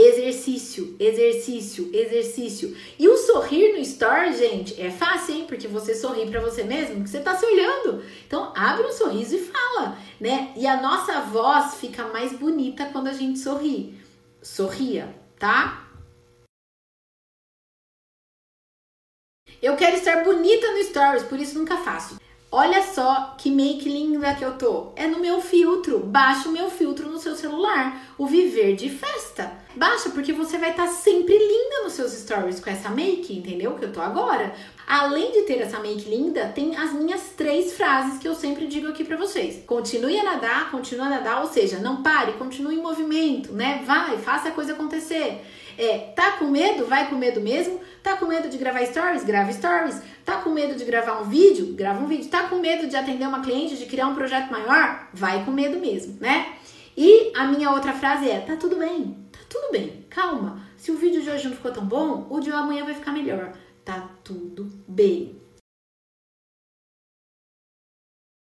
Exercício, 0.00 0.94
exercício, 1.00 1.90
exercício. 1.92 2.76
E 2.96 3.08
o 3.08 3.16
sorrir 3.16 3.72
no 3.72 3.78
store, 3.78 4.32
gente, 4.32 4.80
é 4.80 4.92
fácil, 4.92 5.34
hein? 5.34 5.44
Porque 5.48 5.66
você 5.66 5.92
sorri 5.92 6.30
para 6.30 6.40
você 6.40 6.62
mesmo, 6.62 7.02
que 7.02 7.10
você 7.10 7.18
tá 7.18 7.34
se 7.34 7.44
olhando. 7.44 8.04
Então, 8.24 8.52
abre 8.54 8.86
um 8.86 8.92
sorriso 8.92 9.34
e 9.34 9.40
fala, 9.40 9.98
né? 10.20 10.52
E 10.56 10.68
a 10.68 10.80
nossa 10.80 11.22
voz 11.22 11.74
fica 11.74 12.06
mais 12.06 12.32
bonita 12.32 12.86
quando 12.92 13.08
a 13.08 13.12
gente 13.12 13.40
sorri. 13.40 13.98
Sorria, 14.40 15.12
tá? 15.36 15.84
Eu 19.60 19.74
quero 19.74 19.96
estar 19.96 20.22
bonita 20.22 20.70
no 20.70 20.84
stories, 20.84 21.24
por 21.24 21.40
isso 21.40 21.58
nunca 21.58 21.76
faço. 21.78 22.20
Olha 22.52 22.84
só 22.84 23.34
que 23.36 23.50
make 23.50 23.88
linda 23.88 24.32
que 24.36 24.44
eu 24.44 24.56
tô. 24.56 24.92
É 24.94 25.08
no 25.08 25.18
meu 25.18 25.40
filtro. 25.40 25.98
Baixa 25.98 26.48
o 26.48 26.52
meu 26.52 26.70
filtro 26.70 27.10
no 27.10 27.18
seu 27.18 27.34
celular. 27.34 28.14
O 28.16 28.28
Viver 28.28 28.76
de 28.76 28.88
Festa. 28.88 29.57
Baixa 29.78 30.10
porque 30.10 30.32
você 30.32 30.58
vai 30.58 30.70
estar 30.70 30.86
tá 30.86 30.92
sempre 30.92 31.38
linda 31.38 31.84
nos 31.84 31.92
seus 31.92 32.10
stories 32.10 32.58
com 32.58 32.68
essa 32.68 32.88
make, 32.88 33.32
entendeu? 33.32 33.76
Que 33.76 33.84
eu 33.84 33.92
tô 33.92 34.00
agora. 34.00 34.52
Além 34.84 35.30
de 35.30 35.42
ter 35.42 35.60
essa 35.60 35.78
make 35.78 36.10
linda, 36.10 36.48
tem 36.48 36.76
as 36.76 36.92
minhas 36.92 37.30
três 37.36 37.74
frases 37.74 38.18
que 38.18 38.26
eu 38.26 38.34
sempre 38.34 38.66
digo 38.66 38.88
aqui 38.88 39.04
para 39.04 39.16
vocês. 39.16 39.62
Continue 39.64 40.18
a 40.18 40.24
nadar, 40.24 40.72
continue 40.72 41.06
a 41.06 41.10
nadar, 41.10 41.42
ou 41.42 41.46
seja, 41.46 41.78
não 41.78 42.02
pare, 42.02 42.32
continue 42.32 42.74
em 42.74 42.82
movimento, 42.82 43.52
né? 43.52 43.84
Vai, 43.86 44.18
faça 44.18 44.48
a 44.48 44.50
coisa 44.50 44.72
acontecer. 44.72 45.44
É, 45.78 46.12
tá 46.16 46.32
com 46.32 46.46
medo? 46.46 46.84
Vai 46.84 47.08
com 47.08 47.14
medo 47.14 47.40
mesmo. 47.40 47.80
Tá 48.02 48.16
com 48.16 48.26
medo 48.26 48.48
de 48.48 48.58
gravar 48.58 48.84
stories? 48.84 49.22
Grava 49.22 49.52
stories. 49.52 50.02
Tá 50.24 50.38
com 50.38 50.50
medo 50.50 50.74
de 50.74 50.84
gravar 50.84 51.20
um 51.20 51.28
vídeo? 51.28 51.72
Grava 51.74 52.02
um 52.02 52.08
vídeo. 52.08 52.28
Tá 52.28 52.48
com 52.48 52.56
medo 52.56 52.88
de 52.88 52.96
atender 52.96 53.28
uma 53.28 53.42
cliente, 53.42 53.76
de 53.76 53.86
criar 53.86 54.08
um 54.08 54.14
projeto 54.16 54.50
maior? 54.50 55.08
Vai 55.14 55.44
com 55.44 55.52
medo 55.52 55.78
mesmo, 55.78 56.18
né? 56.20 56.54
E 56.96 57.30
a 57.36 57.44
minha 57.44 57.70
outra 57.70 57.92
frase 57.92 58.28
é: 58.28 58.40
tá 58.40 58.56
tudo 58.56 58.74
bem, 58.74 59.16
tudo 59.48 59.72
bem, 59.72 60.06
calma. 60.10 60.66
Se 60.76 60.90
o 60.90 60.96
vídeo 60.96 61.22
de 61.22 61.30
hoje 61.30 61.48
não 61.48 61.56
ficou 61.56 61.72
tão 61.72 61.84
bom, 61.84 62.26
o 62.30 62.40
de 62.40 62.50
amanhã 62.50 62.84
vai 62.84 62.94
ficar 62.94 63.12
melhor. 63.12 63.52
tá 63.84 64.08
tudo 64.22 64.70
bem. 64.86 65.40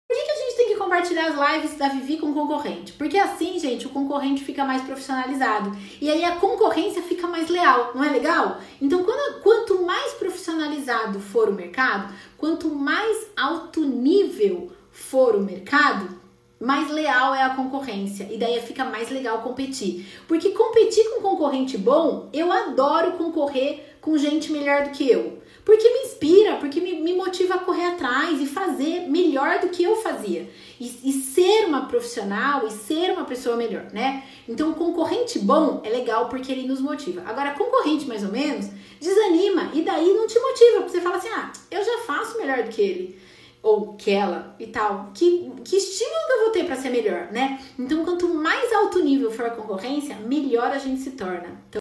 Por 0.08 0.16
que, 0.16 0.30
a 0.30 0.34
gente 0.34 0.56
tem 0.56 0.68
que 0.68 0.76
compartilhar 0.76 1.26
as 1.26 1.54
lives 1.54 1.78
da 1.78 1.88
Vivi 1.88 2.16
com 2.16 2.30
o 2.30 2.34
concorrente? 2.34 2.94
Porque 2.94 3.18
assim, 3.18 3.58
gente, 3.58 3.86
o 3.86 3.90
concorrente 3.90 4.42
fica 4.42 4.64
mais 4.64 4.82
profissionalizado. 4.82 5.70
E 6.00 6.10
aí 6.10 6.24
a 6.24 6.36
concorrência 6.36 7.02
fica 7.02 7.26
mais 7.26 7.48
leal, 7.48 7.92
não 7.94 8.02
é 8.02 8.10
legal? 8.10 8.58
Então, 8.80 9.04
quando, 9.04 9.42
quanto 9.42 9.84
mais 9.84 10.14
profissionalizado 10.14 11.20
for 11.20 11.48
o 11.48 11.52
mercado, 11.52 12.12
quanto 12.36 12.68
mais 12.70 13.28
alto 13.36 13.84
nível 13.84 14.72
for 14.90 15.36
o 15.36 15.42
mercado, 15.42 16.17
mais 16.60 16.90
leal 16.90 17.34
é 17.34 17.42
a 17.42 17.50
concorrência 17.50 18.26
e 18.30 18.36
daí 18.36 18.60
fica 18.60 18.84
mais 18.84 19.10
legal 19.10 19.42
competir. 19.42 20.06
Porque 20.26 20.50
competir 20.50 21.04
com 21.10 21.22
concorrente 21.22 21.78
bom, 21.78 22.28
eu 22.32 22.50
adoro 22.50 23.12
concorrer 23.12 23.96
com 24.00 24.18
gente 24.18 24.50
melhor 24.50 24.84
do 24.84 24.90
que 24.90 25.08
eu. 25.08 25.38
Porque 25.64 25.88
me 25.88 26.00
inspira, 26.06 26.56
porque 26.56 26.80
me, 26.80 26.94
me 26.94 27.12
motiva 27.12 27.56
a 27.56 27.58
correr 27.58 27.84
atrás 27.84 28.40
e 28.40 28.46
fazer 28.46 29.08
melhor 29.08 29.60
do 29.60 29.68
que 29.68 29.82
eu 29.82 29.96
fazia. 29.96 30.48
E, 30.80 30.86
e 31.04 31.12
ser 31.12 31.66
uma 31.66 31.86
profissional 31.86 32.66
e 32.66 32.70
ser 32.70 33.12
uma 33.12 33.24
pessoa 33.24 33.54
melhor, 33.54 33.86
né? 33.92 34.24
Então, 34.48 34.72
concorrente 34.72 35.38
bom 35.38 35.82
é 35.84 35.90
legal 35.90 36.28
porque 36.28 36.50
ele 36.50 36.66
nos 36.66 36.80
motiva. 36.80 37.22
Agora, 37.26 37.52
concorrente 37.52 38.06
mais 38.06 38.24
ou 38.24 38.32
menos 38.32 38.70
desanima 38.98 39.70
e 39.74 39.82
daí 39.82 40.12
não 40.14 40.26
te 40.26 40.38
motiva, 40.40 40.76
porque 40.78 40.92
você 40.92 41.00
fala 41.00 41.16
assim: 41.16 41.28
ah, 41.28 41.52
eu 41.70 41.84
já 41.84 41.98
faço 42.06 42.38
melhor 42.38 42.62
do 42.62 42.70
que 42.70 42.80
ele 42.80 43.27
ou 43.62 43.94
que 43.94 44.10
ela 44.10 44.54
e 44.58 44.66
tal. 44.66 45.10
Que, 45.14 45.50
que 45.64 45.76
estímulo 45.76 46.26
que 46.26 46.32
eu 46.32 46.44
vou 46.44 46.50
ter 46.50 46.64
para 46.64 46.76
ser 46.76 46.90
melhor, 46.90 47.28
né? 47.32 47.60
Então, 47.78 48.04
quanto 48.04 48.28
mais 48.28 48.72
alto 48.72 49.02
nível 49.02 49.30
for 49.30 49.46
a 49.46 49.50
concorrência, 49.50 50.16
melhor 50.16 50.70
a 50.70 50.78
gente 50.78 51.00
se 51.00 51.12
torna. 51.12 51.60
Então, 51.68 51.76